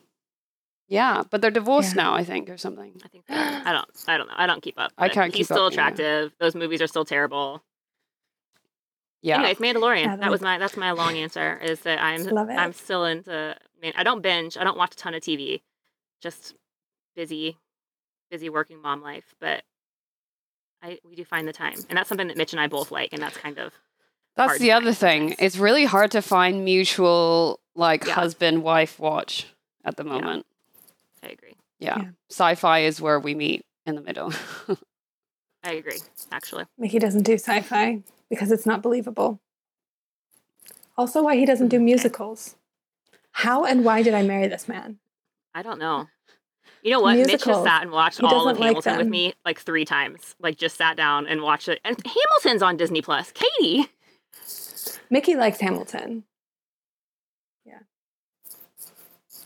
[0.89, 1.25] yeah.
[1.29, 2.03] But they're divorced Yeah.
[2.05, 2.93] now, I think, or something.
[3.05, 3.35] I think they.
[3.35, 3.89] I don't.
[4.09, 4.35] I don't know.
[4.37, 4.93] I don't keep up.
[4.97, 5.69] I can't He's keep up, still yeah.
[5.89, 6.33] attractive.
[6.39, 7.63] Those movies are still terrible.
[9.23, 10.05] Yeah, Anyways, Mandalorian.
[10.05, 10.59] Yeah, that was my.
[10.59, 11.59] That's my long answer.
[11.63, 12.23] Is that I'm.
[12.25, 12.55] Love it.
[12.55, 13.57] I'm still into.
[13.83, 14.57] Man, I don't binge.
[14.57, 15.63] I don't watch a ton of TV.
[16.21, 16.55] Just
[17.15, 17.57] busy,
[18.31, 19.35] busy working mom life.
[19.41, 19.63] But
[20.83, 23.13] I we do find the time, and that's something that Mitch and I both like,
[23.13, 23.73] and that's kind of
[24.37, 25.31] that's the other thing.
[25.31, 25.41] sometimes.
[25.41, 28.15] It's really hard to find mutual like Yeah.
[28.15, 29.47] husband wife watch
[29.85, 30.11] at the Yeah.
[30.13, 30.47] moment.
[31.23, 31.57] I agree.
[31.79, 31.99] Yeah.
[31.99, 32.09] Yeah.
[32.31, 34.33] sci-fi is where we meet in the middle.
[35.65, 35.99] I agree.
[36.31, 39.41] Actually, Mickey doesn't do sci fi because it's not believable.
[40.97, 42.57] Also, why he doesn't do musicals.
[43.33, 44.99] How and why did I marry this man?
[45.55, 46.09] I don't know.
[46.83, 47.17] You know what?
[47.17, 50.35] Mitch just sat and watched He all of like Hamilton with me like three times.
[50.41, 51.81] Like just sat down and watched it.
[51.85, 53.33] And Hamilton's on Disney Plus.
[53.33, 53.91] Katie.
[55.11, 56.25] Mickey likes Hamilton.
[57.65, 57.81] Yeah.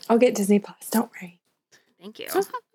[0.09, 0.89] I'll get Disney Plus.
[0.91, 1.41] Don't worry.
[2.01, 2.26] Thank you.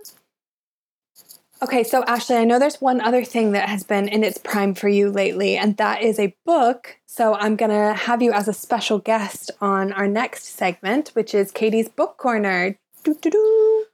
[1.66, 4.76] Okay, so Ashley, I know there's one other thing that has been in its prime
[4.76, 6.99] for you lately, and that is a book.
[7.07, 11.34] So I'm going to have you as a special guest on our next segment, which
[11.34, 12.78] is Katie's Book Corner.
[13.03, 13.86] Doo doo doo.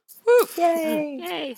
[0.58, 1.18] Yay.
[1.22, 1.56] Yay.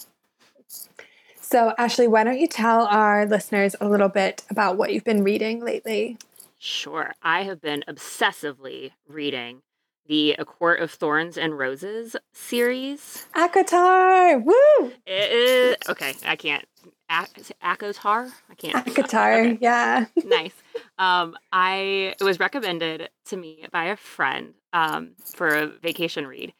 [1.41, 5.25] So, Ashley, why don't you tell our listeners a little bit about what you've been
[5.25, 6.17] reading lately?
[6.61, 7.13] Sure.
[7.25, 9.63] I have been obsessively reading
[10.07, 13.27] the A Court of Thorns and Roses series.
[13.35, 14.43] ACOTAR!
[14.45, 14.93] Woo!
[15.07, 16.15] It is okay.
[16.27, 16.65] I can't.
[17.11, 18.31] ACOTAR.
[18.51, 18.87] I can't.
[18.87, 19.59] ACOTAR, okay.
[19.61, 20.07] yeah.
[20.25, 20.55] nice.
[20.99, 26.53] Um, I it was recommended to me by a friend um, for a vacation read,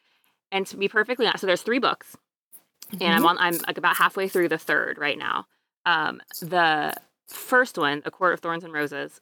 [0.51, 2.15] and to be perfectly honest, so there's three books,
[2.91, 3.03] mm-hmm.
[3.03, 3.27] and I'm mm-hmm.
[3.27, 3.37] on.
[3.37, 5.45] I'm like about halfway through the third right now.
[5.85, 6.93] Um, the
[7.27, 9.19] first one, A Court of Thorns and Roses,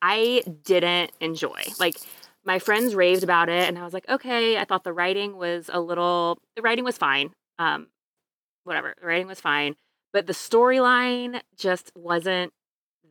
[0.00, 1.62] I didn't enjoy.
[1.78, 1.96] Like
[2.44, 4.58] my friends raved about it, and I was like, okay.
[4.58, 6.38] I thought the writing was a little.
[6.56, 7.32] The writing was fine.
[7.58, 7.88] Um,
[8.64, 8.94] whatever.
[9.00, 9.76] The writing was fine,
[10.12, 12.52] but the storyline just wasn't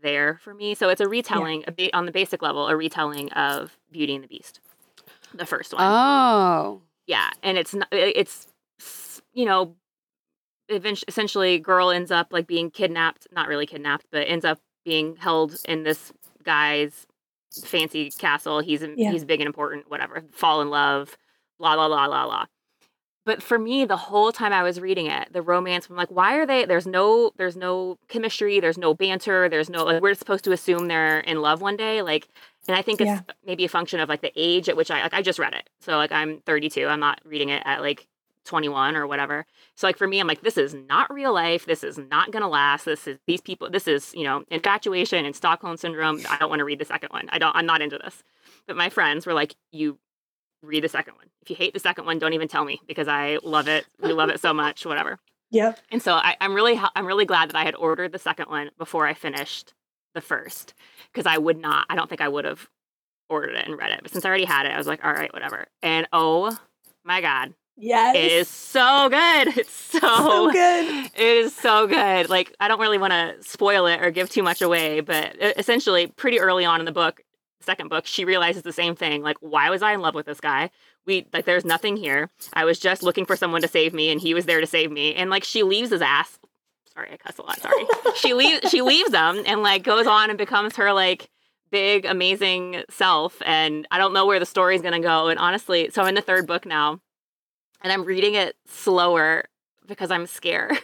[0.01, 0.75] there for me.
[0.75, 1.69] So it's a retelling, yeah.
[1.69, 4.59] a ba- on the basic level, a retelling of Beauty and the Beast,
[5.33, 5.81] the first one.
[5.83, 7.87] Oh, yeah, and it's not.
[7.91, 8.47] It's
[9.33, 9.75] you know,
[10.69, 13.27] eventually essentially, girl ends up like being kidnapped.
[13.31, 16.11] Not really kidnapped, but ends up being held in this
[16.43, 17.05] guy's
[17.51, 18.59] fancy castle.
[18.59, 19.11] He's yeah.
[19.11, 19.89] he's big and important.
[19.89, 20.23] Whatever.
[20.31, 21.17] Fall in love.
[21.59, 22.45] La la la la la
[23.25, 26.35] but for me the whole time i was reading it the romance i'm like why
[26.35, 30.43] are they there's no there's no chemistry there's no banter there's no like, we're supposed
[30.43, 32.27] to assume they're in love one day like
[32.67, 33.21] and i think it's yeah.
[33.45, 35.69] maybe a function of like the age at which i like i just read it
[35.79, 38.07] so like i'm 32 i'm not reading it at like
[38.45, 41.83] 21 or whatever so like for me i'm like this is not real life this
[41.83, 45.77] is not gonna last this is these people this is you know infatuation and stockholm
[45.77, 48.23] syndrome i don't want to read the second one i don't i'm not into this
[48.67, 49.97] but my friends were like you
[50.63, 51.27] read the second one.
[51.41, 53.85] If you hate the second one, don't even tell me because I love it.
[54.01, 55.19] We love it so much, whatever.
[55.49, 55.73] Yeah.
[55.91, 58.69] And so I, am really I'm really glad that I had ordered the second one
[58.77, 59.73] before I finished
[60.13, 60.73] the first
[61.11, 62.69] because I would not I don't think I would have
[63.29, 63.99] ordered it and read it.
[64.01, 65.67] But since I already had it, I was like, all right, whatever.
[65.81, 66.55] And oh
[67.03, 67.53] my god.
[67.81, 68.15] Yes.
[68.15, 69.57] It is so good.
[69.57, 71.11] It's so, so good.
[71.15, 72.29] It is so good.
[72.29, 76.07] Like I don't really want to spoil it or give too much away, but essentially
[76.07, 77.21] pretty early on in the book,
[77.59, 79.21] second book, she realizes the same thing.
[79.21, 80.69] Like, why was I in love with this guy?
[81.05, 82.29] We like, there's nothing here.
[82.53, 84.91] I was just looking for someone to save me, and he was there to save
[84.91, 85.15] me.
[85.15, 86.37] And like, she leaves his ass.
[86.93, 87.59] Sorry, I cuss a lot.
[87.59, 87.85] Sorry.
[88.15, 88.61] she leaves.
[88.69, 91.29] She leaves him and like goes on and becomes her like
[91.71, 93.41] big amazing self.
[93.45, 95.27] And I don't know where the story's gonna go.
[95.29, 96.99] And honestly, so I'm in the third book now,
[97.81, 99.45] and I'm reading it slower
[99.87, 100.77] because I'm scared.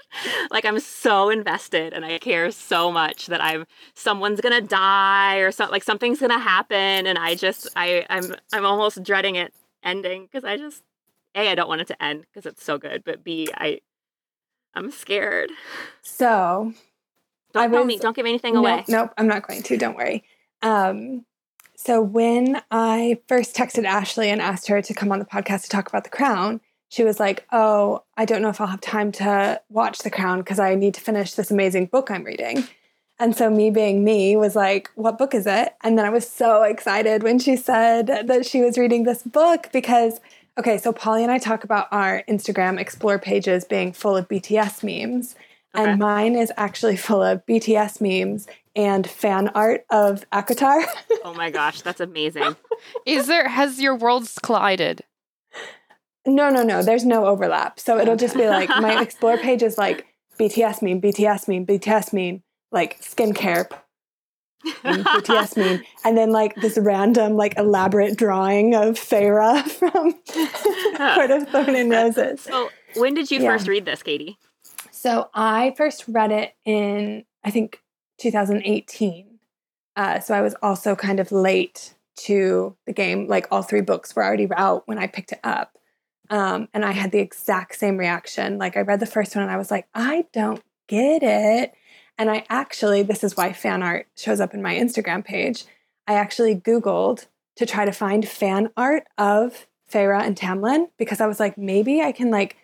[0.50, 5.52] like I'm so invested and I care so much that I'm someone's gonna die or
[5.52, 9.52] something like something's gonna happen and I just I I'm I'm almost dreading it
[9.84, 10.82] ending because I just
[11.34, 13.80] a I don't want it to end because it's so good but b I
[14.74, 15.50] I'm scared.
[16.02, 16.72] So
[17.52, 17.98] don't I tell was, me.
[17.98, 18.84] Don't give anything away.
[18.88, 19.76] Nope, I'm not going to.
[19.76, 20.24] Don't worry.
[20.62, 21.24] Um,
[21.80, 25.68] so when I first texted Ashley and asked her to come on the podcast to
[25.68, 29.12] talk about The Crown, she was like, Oh, I don't know if I'll have time
[29.12, 32.64] to watch The Crown because I need to finish this amazing book I'm reading.
[33.20, 35.76] And so, me being me, was like, What book is it?
[35.84, 39.68] And then I was so excited when she said that she was reading this book
[39.72, 40.18] because,
[40.58, 44.82] okay, so Polly and I talk about our Instagram explore pages being full of BTS
[44.82, 45.36] memes.
[45.76, 45.90] Okay.
[45.90, 48.48] And mine is actually full of BTS memes
[48.78, 50.84] and fan art of ACOTAR.
[51.24, 52.56] oh my gosh, that's amazing.
[53.04, 55.02] is there, has your worlds collided?
[56.24, 56.82] No, no, no.
[56.82, 57.80] There's no overlap.
[57.80, 60.06] So it'll just be like my explore page is like
[60.38, 63.68] BTS meme, BTS meme, BTS meme, like skincare.
[64.64, 70.12] BTS meme, and then like this random, like elaborate drawing of Feyre from
[71.14, 72.42] Court of Thorn and Roses.
[72.42, 73.52] So, when did you yeah.
[73.52, 74.36] first read this, Katie?
[74.90, 77.80] So, I first read it in I think
[78.18, 79.38] 2018.
[79.96, 83.26] Uh, so I was also kind of late to the game.
[83.26, 85.76] Like all three books were already out when I picked it up.
[86.30, 88.58] Um, and I had the exact same reaction.
[88.58, 91.72] Like I read the first one and I was like, I don't get it.
[92.18, 95.64] And I actually, this is why fan art shows up in my Instagram page.
[96.06, 101.26] I actually Googled to try to find fan art of Feyre and Tamlin because I
[101.26, 102.56] was like, maybe I can like,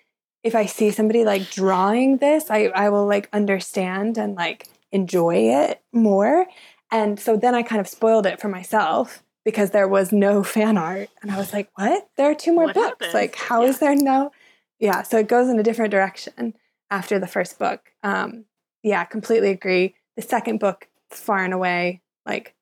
[0.42, 5.34] if I see somebody like drawing this, I, I will like understand and like enjoy
[5.50, 6.46] it more.
[6.90, 10.78] And so then I kind of spoiled it for myself because there was no fan
[10.78, 11.10] art.
[11.20, 12.08] And I was like, what?
[12.16, 12.86] There are two more what books.
[12.86, 13.14] Happens?
[13.14, 13.68] Like, how yeah.
[13.68, 14.30] is there no?
[14.78, 15.02] Yeah.
[15.02, 16.54] So it goes in a different direction
[16.90, 17.92] after the first book.
[18.02, 18.44] Um,
[18.82, 19.96] yeah, completely agree.
[20.16, 22.54] The second book, far and away, like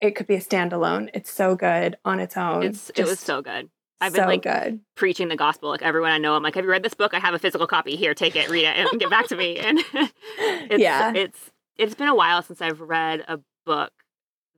[0.00, 1.10] it could be a standalone.
[1.14, 2.64] It's so good on its own.
[2.64, 3.70] It's, it was so good.
[4.00, 4.80] I've been so like good.
[4.96, 5.68] preaching the gospel.
[5.68, 7.12] Like everyone I know, I'm like, have you read this book?
[7.12, 7.96] I have a physical copy.
[7.96, 9.58] Here, take it, read it, and get back to me.
[9.70, 9.78] And
[10.38, 11.50] it's, yeah, it's
[11.80, 13.92] it's been a while since I've read a book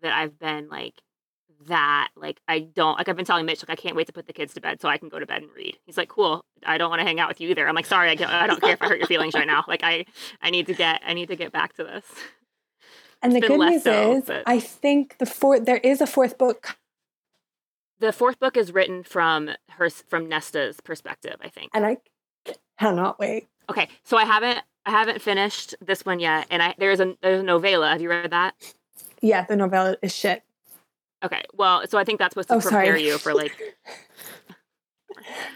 [0.03, 0.95] that I've been like
[1.69, 4.27] that like I don't like I've been telling Mitch like I can't wait to put
[4.27, 5.79] the kids to bed so I can go to bed and read.
[5.87, 6.45] He's like, "Cool.
[6.67, 8.49] I don't want to hang out with you either." I'm like, "Sorry, I, get, I
[8.49, 9.65] don't care if I hurt your feelings right now.
[9.69, 10.05] Like I
[10.41, 12.05] I need to get I need to get back to this."
[13.25, 14.43] And it's the good news so, is but...
[14.47, 16.77] I think the fourth there is a fourth book.
[18.01, 21.71] The fourth book is written from her from Nesta's perspective, I think.
[21.73, 21.99] And I
[22.81, 23.47] cannot wait.
[23.71, 27.41] Okay, so I haven't I haven't finished this one yet, and I there's a there's
[27.41, 27.89] a novella.
[27.91, 28.55] Have you read that?
[29.21, 30.43] Yeah, the novella is shit.
[31.25, 33.07] Okay, well, so I think that's supposed to Oh, prepare sorry.
[33.07, 33.53] you for like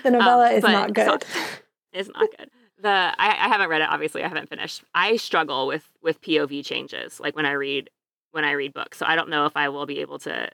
[0.03, 1.23] The novella Um, is not good.
[1.23, 1.29] so-
[1.93, 2.51] it's not good.
[2.79, 3.89] The I, I haven't read it.
[3.89, 4.83] Obviously, I haven't finished.
[4.95, 7.91] I struggle with with POV changes, like when I read
[8.33, 8.99] when I read books.
[8.99, 10.51] So I don't know if I will be able to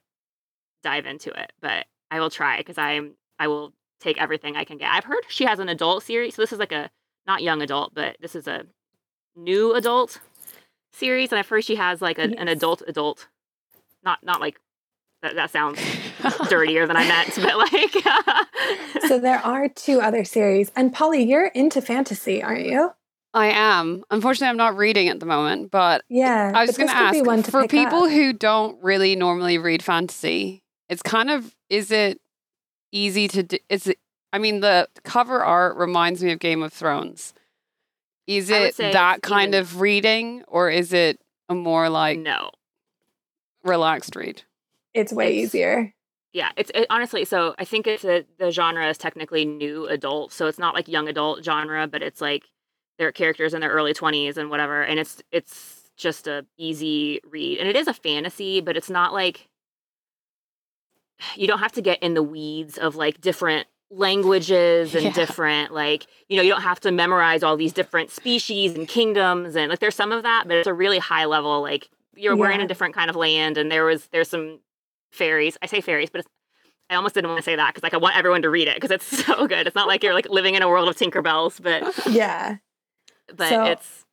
[0.83, 4.79] dive into it, but I will try because I'm I will take everything I can
[4.79, 4.91] get.
[4.93, 6.91] I've heard she has an adult series, so this is like a
[7.27, 8.65] not young adult, but this is a
[9.37, 10.21] new adult
[10.93, 13.29] series, and at first, she has like a, an adult adult,
[14.05, 14.59] not not like
[15.23, 15.35] that.
[15.37, 15.81] That sounds
[16.49, 20.71] dirtier than I meant, but like so there are two other series.
[20.77, 22.91] And Polly, you're into fantasy, aren't you?
[23.35, 24.05] I am.
[24.11, 26.53] Unfortunately, I'm not reading at the moment, but Yeah.
[26.55, 28.11] I was going to ask be one to for people up.
[28.11, 30.63] who don't really normally read fantasy.
[30.91, 32.21] It's kind of is it
[32.93, 33.99] easy to do, is it
[34.33, 37.35] I mean the cover art reminds me of Game of Thrones.
[38.27, 42.51] Is it that kind even- of reading or is it a more like no.
[43.65, 44.43] relaxed read?
[44.95, 45.95] it's way it's- easier.
[46.35, 47.27] Yeah, it's it, honestly.
[47.27, 50.89] So I think it's a, the genre is technically new adult, so it's not like
[50.89, 52.45] young adult genre, but it's like
[52.99, 57.59] their characters in their early twenties and whatever, and it's it's just a easy read,
[57.59, 59.51] and it is a fantasy, but it's not like
[61.37, 65.13] you don't have to get in the weeds of like different languages and Yeah.
[65.13, 69.55] different like you know you don't have to memorize all these different species and kingdoms
[69.55, 72.51] and like there's some of that but it's a really high level like you're we're
[72.51, 74.61] in a different kind of land and there was there's some
[75.11, 76.29] fairies i say fairies but it's,
[76.91, 78.77] i almost didn't want to say that because like i want everyone to read it
[78.77, 81.61] because it's so good it's not like you're like living in a world of tinkerbells
[81.63, 82.57] but Yeah.
[83.35, 84.05] but So- it's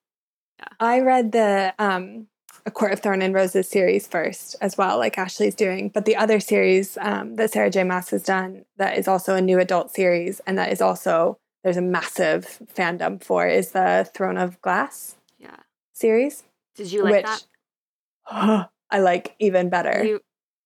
[0.80, 2.28] I read the um
[2.66, 5.90] A Court of Thorn and Roses series first as well, like Ashley's doing.
[5.90, 7.84] But the other series um, that Sarah J.
[7.84, 11.78] Maas has done that is also a new adult series and that is also there's
[11.78, 15.58] a massive fandom for is the Throne of Glass yeah
[15.94, 16.44] series.
[16.76, 20.04] did you like which that I like even better.
[20.04, 20.22] you,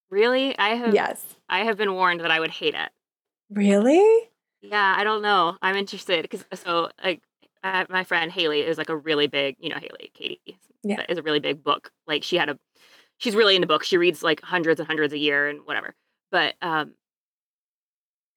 [0.10, 1.24] really i have yes.
[1.50, 2.92] i have been warned that i would hate it
[3.54, 4.30] Really?
[4.62, 5.58] Yeah, I don't know.
[5.62, 7.22] I'm interested because so like
[7.64, 11.04] uh, my friend Haley is like a really big, you know, Haley Katie Yeah.
[11.10, 11.92] is a really big book.
[12.08, 12.58] Like she had a,
[13.18, 13.88] she's really into books.
[13.88, 15.96] She reads like hundreds and hundreds a year and whatever.
[16.32, 16.94] But um,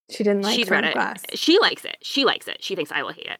[0.09, 0.93] She didn't like she's read it.
[0.93, 1.23] Glass.
[1.33, 1.97] She likes it.
[2.01, 2.63] She likes it.
[2.63, 3.39] She thinks I will hate it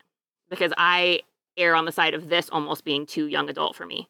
[0.49, 1.21] because I
[1.57, 4.09] err on the side of this almost being too young adult for me.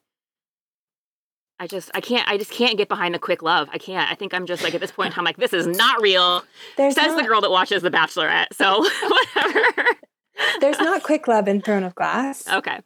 [1.60, 3.68] I just I can't I just can't get behind the quick love.
[3.72, 4.10] I can't.
[4.10, 6.44] I think I'm just like at this point I'm like this is not real.
[6.76, 8.46] There's Says not, the girl that watches The Bachelorette.
[8.52, 8.78] So
[9.34, 9.86] whatever.
[10.60, 12.46] there's not quick love in Throne of Glass.
[12.48, 12.78] Okay.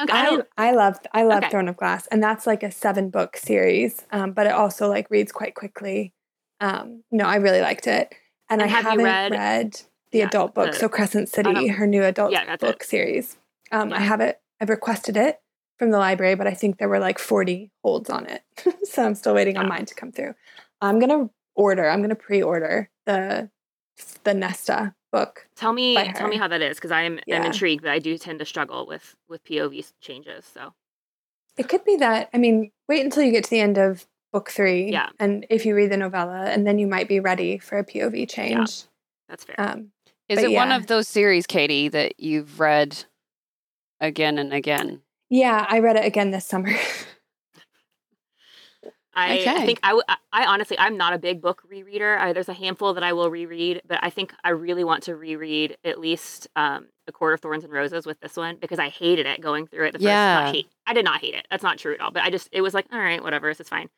[0.00, 0.12] Okay.
[0.12, 1.50] I I, I love I love Okay.
[1.50, 5.10] Throne of Glass, and that's like a seven book series, um, but it also like
[5.10, 6.12] reads quite quickly.
[6.60, 8.14] Um, no, I really liked it,
[8.48, 9.80] and, And I have haven't read- read,
[10.12, 10.72] the Yeah, adult book.
[10.72, 12.86] the- so Crescent City, her new adult Yeah, book it.
[12.86, 13.36] series.
[13.70, 14.40] Um, I have it.
[14.60, 15.40] I've requested it
[15.78, 18.42] from the library, but I think there were like forty holds on it,
[18.84, 20.34] so I'm still waiting on mine to come through.
[20.80, 21.88] I'm gonna order.
[21.88, 23.50] I'm gonna pre-order the
[24.24, 25.46] the Nesta book.
[25.54, 27.46] tell me tell me how that is because I'm I'm Yeah.
[27.46, 30.44] intrigued, but I do tend to struggle with with POV changes.
[30.46, 30.74] So
[31.56, 32.30] It could be that.
[32.34, 34.90] I mean, wait until you get to the end of book three.
[34.90, 35.10] Yeah.
[35.20, 38.28] And if you read the novella, and then you might be ready for a POV
[38.28, 38.84] change.
[39.28, 39.54] that's fair.
[39.58, 39.92] Um,
[40.28, 43.04] Is But it one of those series, Katie, that you've read
[44.00, 45.02] again and again?
[45.28, 46.72] yeah, I read it again this summer.
[49.14, 49.66] I, I Okay.
[49.66, 52.18] think I, w- I- I honestly I'm not a big book rereader.
[52.18, 55.16] I, there's a handful that I will reread, but I think I really want to
[55.16, 58.88] reread at least um, A Court of Thorns and Roses with this one because I
[58.88, 59.92] hated it going through it.
[59.92, 60.40] The first, Yeah.
[60.44, 61.46] not hate, I did not hate it.
[61.50, 62.10] That's not true at all.
[62.10, 63.88] But I just it was like all right, whatever, this is fine.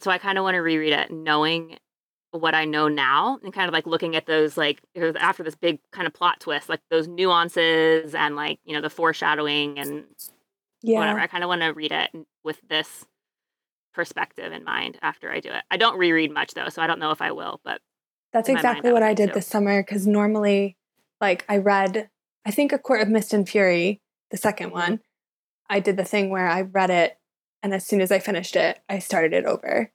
[0.00, 1.76] So I kind of want to reread it, knowing
[2.30, 4.80] what I know now, and kind of like looking at those like
[5.18, 8.90] after this big kind of plot twist, like those nuances and like you know the
[8.90, 10.04] foreshadowing and
[10.82, 10.98] yeah.
[11.00, 11.20] whatever.
[11.20, 12.10] I kind of want to read it
[12.44, 13.04] with this
[14.02, 15.64] perspective in mind after I do it.
[15.72, 17.80] I don't reread much though, so I don't know if I will, but
[18.32, 20.76] That's my mind, exactly what I did this summer because normally,
[21.20, 22.08] like, I read,
[22.46, 24.72] I think, A Court of Mist and Fury, the second Mhm.
[24.74, 25.00] one.
[25.68, 27.18] I did the thing where I read it,
[27.60, 29.90] and as soon as I finished it, I started it over.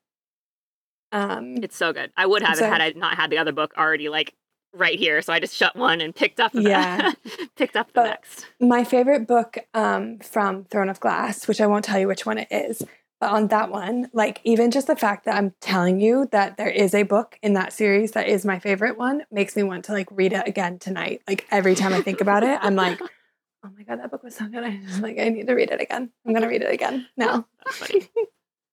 [1.14, 2.12] Um, it's so good.
[2.18, 4.34] I would have So- it had I not had the other book already like
[4.74, 7.12] right here, so I just shut one and picked up the Yeah.
[7.56, 8.48] picked up the But- next.
[8.60, 12.38] My favorite book um, from Throne of Glass, which I won't tell you which one
[12.38, 12.84] it is,
[13.22, 16.94] on that one, like even just the fact that I'm telling you that there is
[16.94, 20.08] a book in that series that is my favorite one makes me want to like
[20.12, 21.22] read it again tonight.
[21.28, 24.36] Like every time I think about it, I'm like, oh my god, that book was
[24.36, 24.64] so good.
[24.64, 26.10] I just like I need to read it again.
[26.26, 27.46] I'm gonna read it again now.
[27.66, 28.10] That's funny.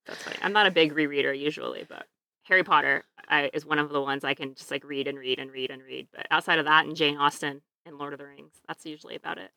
[0.05, 0.37] That's funny.
[0.41, 2.05] I'm not a big rereader usually, but
[2.43, 5.39] Harry Potter I, is one of the ones I can just like read and read
[5.39, 6.07] and read and read.
[6.13, 9.37] But outside of that, and Jane Austen and Lord of the Rings, that's usually about
[9.37, 9.51] it.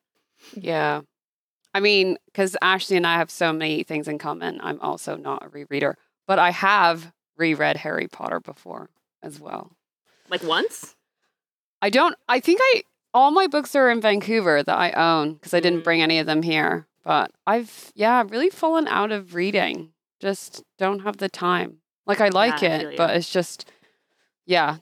[0.54, 1.00] Yeah.
[1.74, 4.60] I mean, because Ashley and I have so many things in common.
[4.62, 5.94] I'm also not a rereader,
[6.26, 8.90] but I have reread Harry Potter before
[9.22, 9.72] as well.
[10.30, 10.94] Like once?
[11.82, 12.16] I don't.
[12.28, 15.80] I think I all my books are in Vancouver that I own because I didn't
[15.80, 15.84] Mm.
[15.84, 16.86] bring any of them here.
[17.02, 19.92] But I've yeah really fallen out of reading.
[20.20, 21.78] Just don't have the time.
[22.06, 22.96] Like I like I feel it, you.
[22.96, 23.70] but it's just
[24.46, 24.76] yeah.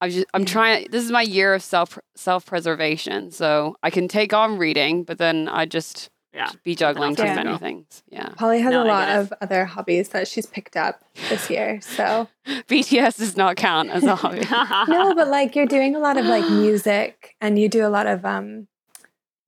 [0.00, 0.88] I'm just I'm trying.
[0.90, 5.18] This is my year of self self preservation, so I can take on reading, but
[5.18, 6.50] then I just Yeah.
[6.62, 8.02] be juggling too many things.
[8.08, 11.50] Yeah, Polly has No, a I lot of other hobbies that she's picked up this
[11.50, 11.80] year.
[11.80, 14.40] So BTS does not count as a hobby.
[14.92, 18.06] no, but like you're doing a lot of like music and you do a lot
[18.06, 18.68] of um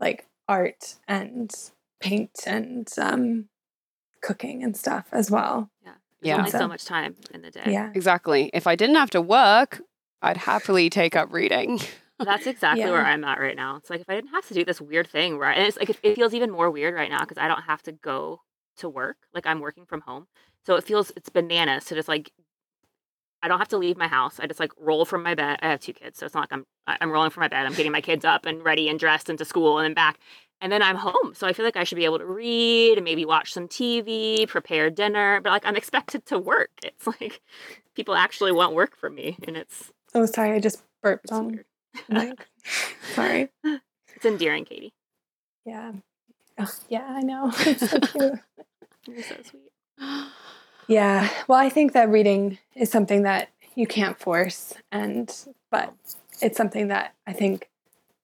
[0.01, 1.53] like art and
[2.01, 3.49] paint and um
[4.21, 5.71] cooking and stuff as well.
[5.85, 6.39] There's Yeah.
[6.39, 7.63] only So- so much time in the day.
[7.67, 7.91] Yeah.
[7.95, 8.51] exactly.
[8.53, 9.83] If I didn't have to work,
[10.21, 11.81] I'd happily take up reading.
[12.25, 12.91] That's exactly Yeah.
[12.93, 13.77] where I'm at right now.
[13.77, 15.77] It's like if I didn't have to do this weird thing where I, and it's
[15.77, 18.41] like it, it feels even more weird right now because I don't have to go
[18.79, 19.17] to work.
[19.35, 20.27] Like I'm working from home,
[20.67, 22.31] so it feels it's bananas to just like
[23.45, 24.39] I don't have to leave my house.
[24.39, 25.59] I just like roll from my bed.
[25.63, 27.67] I have two kids, so it's not like I'm I'm rolling from my bed.
[27.67, 30.19] I'm getting my kids up and ready and dressed into school and then back,
[30.61, 31.35] and then I'm home.
[31.35, 34.47] So I feel like I should be able to read and maybe watch some TV,
[34.47, 35.41] prepare dinner.
[35.43, 36.71] But like I'm expected to work.
[36.85, 37.41] It's like
[37.97, 41.49] people actually want work from me, and it's, Oh, sorry, I just burped on.
[41.49, 41.65] weird.
[42.09, 42.47] The mic.
[43.15, 43.49] Sorry.
[44.15, 44.93] It's endearing, Katie.
[45.65, 45.93] Yeah.
[46.59, 47.53] Oh, yeah, I know.
[47.67, 48.33] It's so cute.
[49.09, 49.73] You're so sweet.
[50.89, 51.29] Yeah.
[51.49, 55.35] Well, I think that reading is something that you can't force and
[55.71, 55.95] but
[56.43, 57.69] it's something that I think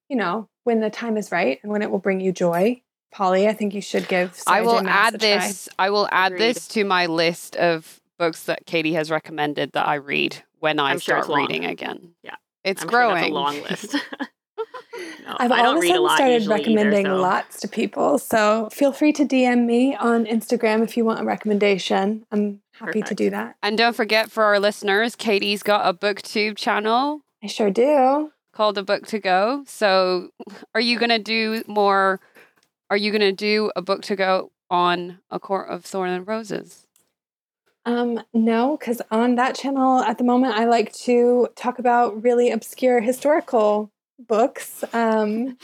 [0.09, 2.81] you know, when the time is right and when it will bring you joy.
[3.11, 5.39] Polly, I think you should give I will add a try.
[5.39, 5.69] this.
[5.79, 6.55] I will add Agreed.
[6.57, 10.91] this to my list of books that Katie has recommended that I read when I
[10.91, 11.41] I'm sure start it's long.
[11.41, 12.15] reading again.
[12.23, 12.37] Yeah.
[12.65, 13.17] It's I'm growing.
[13.17, 13.93] Sure that's a long list.
[15.27, 17.21] no, I've I all of a read a sudden started recommending either, so.
[17.21, 18.19] lots to people.
[18.19, 22.25] So feel free to DM me on Instagram if you want a recommendation.
[22.31, 23.57] I'm happy to do that.
[23.63, 28.33] and don't forget for our listeners, Katie's got a booktube channel I sure do.
[28.53, 29.65] called A Book to Go.
[29.67, 30.31] So,
[30.75, 32.21] are you going to do more?
[32.91, 36.27] Are you going to do a book to go on A Court of Thorn and
[36.27, 36.87] Roses?
[37.89, 42.51] Um, no, because on that channel at the moment, I like to talk about really
[42.51, 44.85] obscure historical books.
[44.93, 45.57] Um,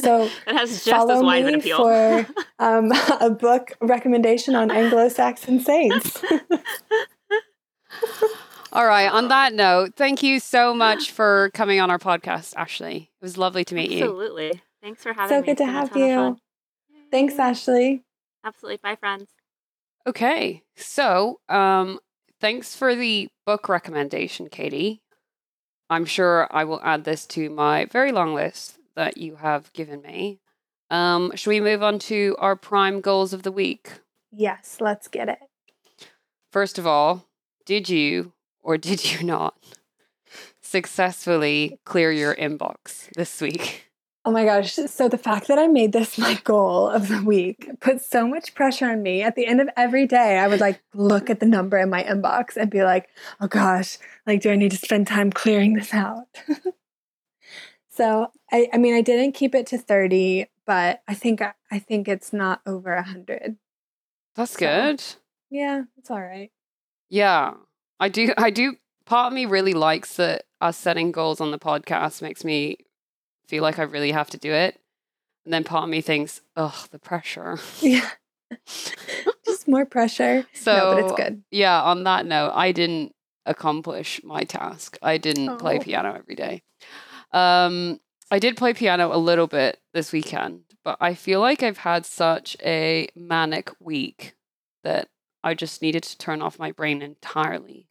[0.00, 1.76] so It has just follow as wide of an me appeal.
[1.76, 2.26] for
[2.58, 6.22] um, a book recommendation on Anglo-Saxon saints.
[8.72, 9.12] All right.
[9.12, 13.10] On that note, thank you so much for coming on our podcast, Ashley.
[13.20, 14.04] It was lovely to meet you.
[14.04, 14.62] Absolutely.
[14.82, 15.46] Thanks for having so me.
[15.46, 16.38] So good to have you.
[17.10, 18.02] Thanks, Ashley.
[18.44, 18.78] Absolutely.
[18.82, 19.35] Bye, friends.
[20.06, 20.62] Okay.
[20.76, 21.98] So, um,
[22.40, 25.02] thanks for the book recommendation, Katie.
[25.88, 30.02] I'm sure I will add this to my very long list that you have given
[30.02, 30.40] me.
[30.90, 33.92] Um, should we move on to our prime goals of the week?
[34.30, 35.38] Yes, let's get it.
[36.50, 37.26] First of all,
[37.64, 38.32] did you
[38.62, 39.54] or did you not
[40.60, 43.90] successfully clear your inbox this week?
[44.26, 44.72] Oh my gosh.
[44.74, 48.54] So the fact that I made this my goal of the week put so much
[48.54, 49.22] pressure on me.
[49.22, 52.02] At the end of every day, I would like look at the number in my
[52.02, 53.08] inbox and be like,
[53.40, 56.24] oh gosh, like, do I need to spend time clearing this out?
[57.88, 61.40] so I, I mean, I didn't keep it to 30, but I think
[61.70, 63.56] I think it's not over a hundred.
[64.34, 65.02] That's So- good.
[65.50, 66.50] Yeah, it's all right.
[67.08, 67.54] Yeah,
[68.00, 68.34] I do.
[68.36, 68.74] I do.
[69.04, 72.78] Part of me really likes that us setting goals on the podcast makes me
[73.48, 74.80] feel like I really have to do it.
[75.44, 77.58] And then part of me thinks, oh, the pressure.
[77.80, 78.08] Yeah.
[79.44, 80.44] Just more pressure.
[80.52, 81.42] So, no, but it's good.
[81.50, 83.14] yeah, on that note, I didn't
[83.44, 84.98] accomplish my task.
[85.02, 85.82] I didn't play Oh.
[85.82, 86.62] piano every day.
[87.32, 88.00] Um,
[88.30, 92.04] I did play piano a little bit this weekend, but I feel like I've had
[92.04, 94.34] such a manic week
[94.82, 95.08] that
[95.44, 97.88] I just needed to turn off my brain entirely.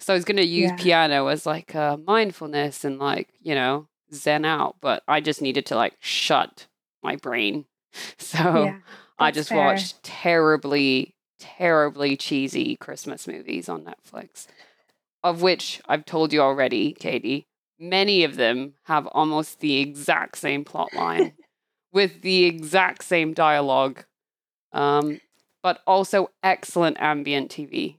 [0.00, 0.76] So I was going to use Yeah.
[0.76, 5.66] piano as like a mindfulness and like, you know, zen out, but I just needed
[5.66, 6.66] to like shut
[7.02, 7.66] my brain.
[8.16, 8.78] So yeah.
[9.18, 9.58] I just fair.
[9.58, 14.46] watched terribly, terribly cheesy Christmas movies on Netflix,
[15.22, 17.46] of which I've told you already, Katie.
[17.78, 21.34] Many of them have almost the exact same plot line
[21.92, 24.04] with the exact same dialogue,
[24.72, 25.20] um,
[25.62, 27.98] but also excellent ambient TV.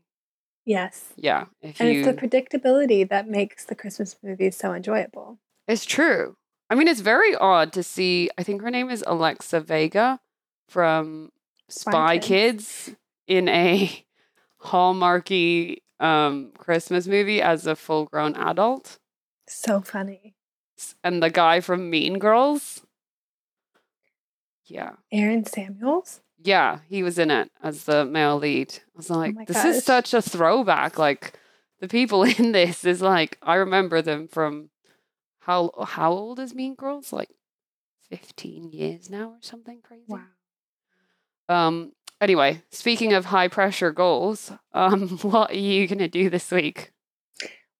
[0.65, 1.13] Yes.
[1.15, 5.37] Yeah, And you, it's the predictability that makes the Christmas movies so enjoyable.
[5.67, 6.35] It's true.
[6.69, 8.29] I mean, it's very odd to see.
[8.37, 10.19] I think her name is Alexa Vega
[10.67, 11.29] from
[11.69, 12.95] Spy, Spy Kids.
[13.27, 14.05] in a
[14.63, 18.97] hallmarky um, Christmas movie as a full grown adult.
[19.47, 20.35] So funny.
[21.03, 22.81] And the guy from Mean Girls.
[24.65, 24.91] Yeah.
[25.11, 26.21] Aaron Samuels.
[26.41, 28.73] Yeah, he was in it as the male lead.
[28.73, 29.65] I was like, Oh this gosh.
[29.65, 30.97] is such a throwback.
[30.97, 31.39] Like
[31.79, 34.69] the people in this is like I remember them from
[35.45, 37.13] how how old is Mean Girls?
[37.13, 37.29] Like
[38.09, 40.05] 15 years now or something crazy.
[40.07, 40.23] Wow.
[41.49, 46.51] Um anyway, speaking of high pressure goals, um what are you going to do this
[46.51, 46.91] week?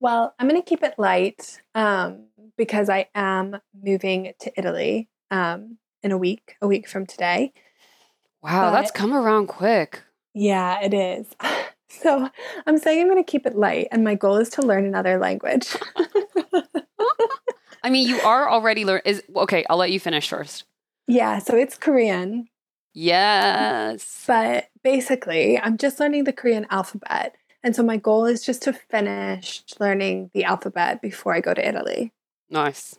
[0.04, 2.26] Well, I'm going to keep it light um,
[2.58, 7.54] because I am moving to Italy um, in a week, a week from today.
[8.42, 10.04] Wow, that's come around quick.
[10.34, 11.28] Yeah, it is.
[12.02, 12.28] So
[12.66, 15.20] I'm saying I'm going to keep it light, and my goal is to learn another
[15.20, 15.78] language.
[17.84, 19.04] I mean, you are already learning.
[19.06, 20.64] is okay, I'll let you finish first.
[21.08, 22.48] yeah, so it's Korean,
[22.94, 24.24] Yes.
[24.28, 27.36] but basically, I'm just learning the Korean alphabet.
[27.64, 31.66] And so my goal is just to finish learning the alphabet before I go to
[31.68, 32.12] Italy.
[32.50, 32.96] Nice.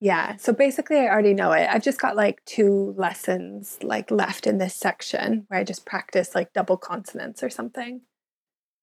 [0.00, 0.36] Yeah.
[0.36, 1.68] So basically, I already know it.
[1.70, 6.34] I've just got like two lessons like left in this section where I just practice
[6.34, 8.02] like double consonants or something.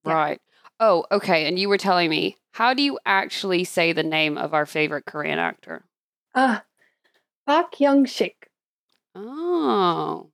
[0.06, 0.14] Yeah.
[0.14, 0.42] Right.
[0.86, 1.48] Oh, okay.
[1.48, 5.06] And you were telling me, how do you actually say the name of our favorite
[5.06, 5.86] Korean actor?
[6.36, 6.66] Ah,
[7.48, 8.50] Park Hyung Sik.
[9.16, 10.30] Oh.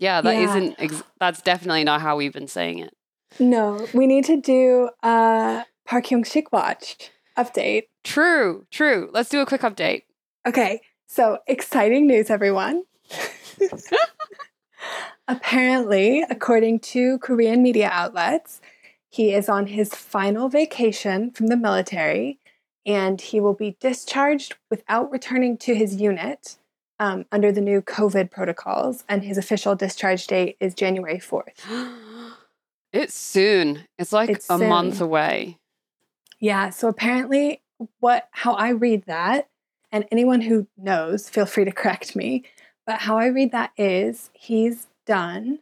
[0.00, 0.58] Yeah, that Yeah.
[0.58, 2.96] not ex- that's definitely not how we've been saying it.
[3.38, 7.84] No, we need to do a Park Hyung Sik watch update.
[8.02, 9.08] True, true.
[9.12, 10.02] Let's do a quick update.
[10.48, 10.80] Okay.
[11.06, 12.82] So exciting news, everyone.
[15.28, 18.60] Apparently, according to Korean media outlets,
[19.10, 22.38] he is on his final vacation from the military
[22.86, 26.56] and he will be discharged without returning to his unit
[27.00, 29.04] um, under the new COVID protocols.
[29.08, 31.64] And his official discharge date is January 4th.
[32.92, 33.84] it's soon.
[33.98, 35.58] It's like It's a month away.
[36.38, 36.70] Yeah.
[36.70, 37.62] So apparently,
[37.98, 39.48] what how I read that,
[39.92, 42.44] and anyone who knows, feel free to correct me.
[42.86, 45.60] But how I read that is he's done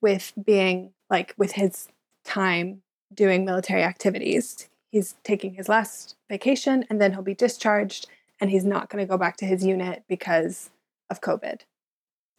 [0.00, 1.88] with being like with his
[2.24, 2.82] time
[3.12, 4.68] doing military activities.
[4.90, 8.06] He's taking his last vacation and then he'll be discharged
[8.40, 10.70] and he's not going to go back to his unit because
[11.10, 11.60] of COVID.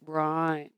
[0.04, 0.70] Right.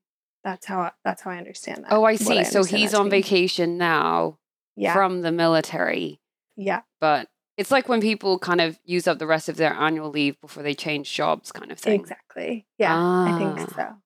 [0.44, 1.92] That's how that's how I understand that.
[1.92, 2.44] Oh, I see.
[2.44, 4.38] so he's on vacation now
[4.76, 4.92] Yeah.
[4.94, 6.20] from the military,
[6.56, 6.82] yeah.
[7.00, 10.40] but it's like when people kind of use up the rest of their annual leave
[10.40, 11.98] before they change jobs kind of thing.
[12.00, 12.66] Exactly.
[12.78, 12.94] Yeah.
[12.96, 13.74] I think Ah.
[13.74, 14.02] so.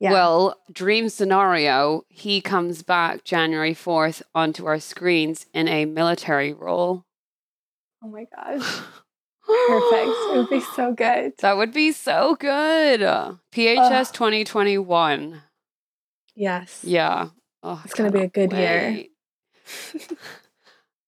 [0.00, 0.12] Yeah.
[0.12, 7.04] Well, dream scenario, he comes back January 4th onto our screens in a military role.
[8.02, 8.80] oh my gosh.
[9.46, 10.10] Perfect.
[10.32, 11.32] It would be so good.
[11.40, 13.00] That would be so good.
[13.00, 15.42] PHS 2021.
[16.34, 16.80] Yes.
[16.82, 17.28] Yeah.
[17.62, 19.04] Oh, It's gonna be a good year.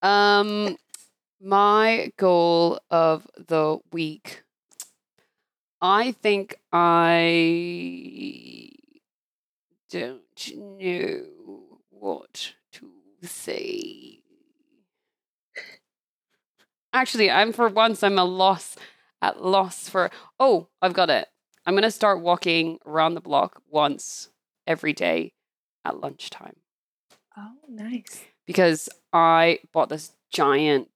[0.02, 0.76] um
[1.40, 4.42] my goal of the week.
[5.80, 8.68] I think I
[9.92, 10.22] don't
[10.56, 12.90] know what to
[13.22, 14.22] say.
[16.94, 18.76] Actually, I'm for once I'm a loss
[19.20, 20.10] at loss for
[20.40, 21.28] oh, I've got it.
[21.66, 24.30] I'm gonna start walking around the block once
[24.66, 25.34] every day
[25.84, 26.56] at lunchtime
[27.36, 28.24] Oh, nice.
[28.46, 30.88] because I bought this giant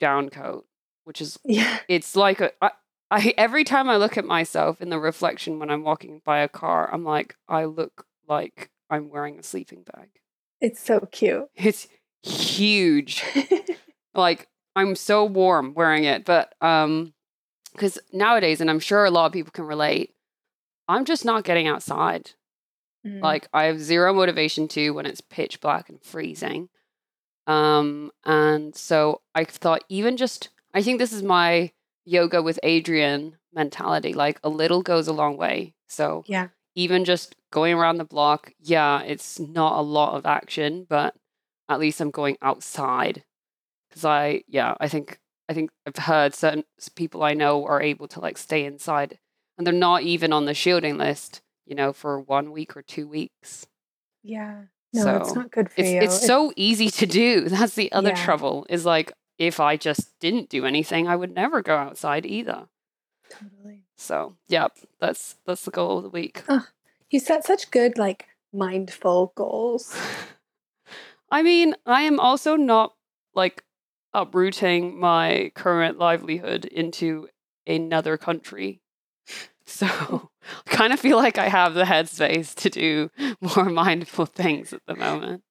[0.00, 0.66] down coat,
[1.04, 1.78] which is Yeah.
[1.88, 2.70] it's like a I,
[3.10, 6.48] I every time I look at myself in the reflection when I'm walking by a
[6.48, 10.08] car, I'm like I look like I'm wearing a sleeping bag.
[10.60, 11.48] It's so cute.
[11.54, 11.88] It's
[12.22, 13.22] huge.
[14.14, 17.14] like I'm so warm wearing it, but um
[17.76, 20.14] cuz nowadays and I'm sure a lot of people can relate,
[20.88, 22.32] I'm just not getting outside.
[23.06, 23.20] Mm.
[23.20, 26.68] Like I have zero motivation to when it's pitch black and freezing.
[27.46, 31.72] Um and so I thought even just I think this is my
[32.04, 35.74] yoga with Adriene mentality like a little goes a long way.
[35.86, 36.48] So yeah.
[36.74, 41.14] Even just going around the block, yeah, it's not a lot of action, but
[41.68, 43.24] at least I'm going outside.
[43.92, 45.18] Cuz I yeah, I think
[45.48, 46.64] I think I've heard certain
[46.96, 49.18] people I know are able to like stay inside
[49.58, 53.06] and they're not even on the shielding list, you know, for 1 week or 2
[53.08, 53.66] weeks.
[54.22, 54.62] Yeah.
[54.92, 56.00] No, it's not good for It's you.
[56.00, 57.42] it's so easy to do.
[57.48, 58.14] That's the other Yeah.
[58.14, 58.66] trouble.
[58.68, 62.68] Is like if I just didn't do anything, I would never go outside either.
[63.28, 63.81] totally.
[64.02, 66.42] So, yep, that's that's the goal of the week.
[67.08, 69.96] You set such good like mindful goals.
[71.30, 72.94] I mean, I am also not
[73.32, 73.62] like
[74.12, 77.28] uprooting my current livelihood into
[77.64, 78.80] another country.
[79.66, 79.86] So
[80.66, 83.08] I kind of feel like I have the headspace to do
[83.40, 85.44] more mindful things at the moment.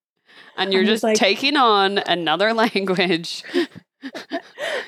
[0.58, 3.44] And you're I'm just just like- taking on another language.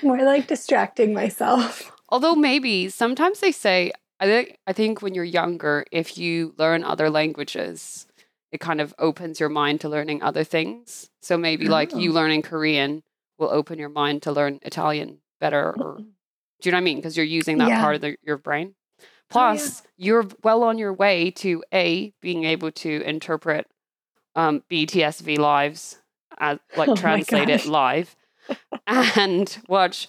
[0.02, 1.93] More like distracting myself.
[2.14, 6.84] Although maybe sometimes they say, I think I think when you're younger, if you learn
[6.84, 8.06] other languages,
[8.52, 11.10] it kind of opens your mind to learning other things.
[11.24, 12.14] So maybe like you Oh.
[12.14, 13.02] learning Korean
[13.40, 15.98] will open your mind to learn Italian better or
[16.62, 16.98] do you know what I mean?
[16.98, 17.82] Because you're using that Yeah.
[17.82, 18.76] part of the, your brain.
[18.78, 19.06] Oh, yeah.
[19.32, 23.66] Plus, you're well on your way to A, being able to interpret
[24.36, 25.98] um, BTSV lives,
[26.38, 28.16] as, like Oh translate it live,
[28.88, 30.08] and watch.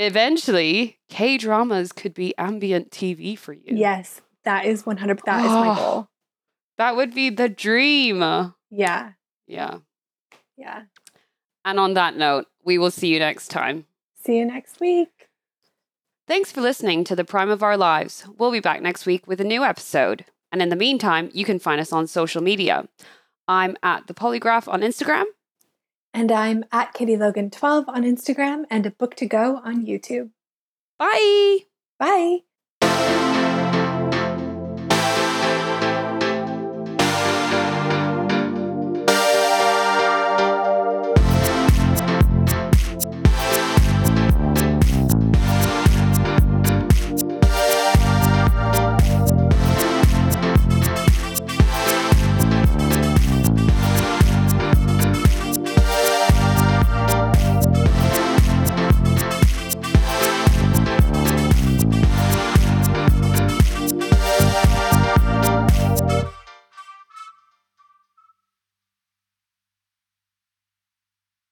[0.00, 3.76] Eventually, K dramas could be ambient TV for you.
[3.76, 5.74] Yes, that is 100 that is my Oh.
[5.74, 6.08] goal.
[6.78, 8.20] That would be the dream.
[8.70, 9.12] Yeah.
[9.46, 9.78] Yeah.
[10.56, 10.84] Yeah.
[11.66, 13.84] And on that note, we will see you next time.
[14.24, 15.28] See you next week.
[16.26, 18.24] Thanks for listening to The Prime of Our Lives.
[18.38, 20.24] We'll be back next week with a new episode.
[20.50, 22.88] And in the meantime, you can find us on social media.
[23.46, 25.24] I'm at The Polygraph on Instagram.
[26.12, 30.30] And I'm at Katie Logan 12 on Instagram and a book to go on YouTube.
[30.98, 31.60] Bye.
[31.98, 32.40] Bye.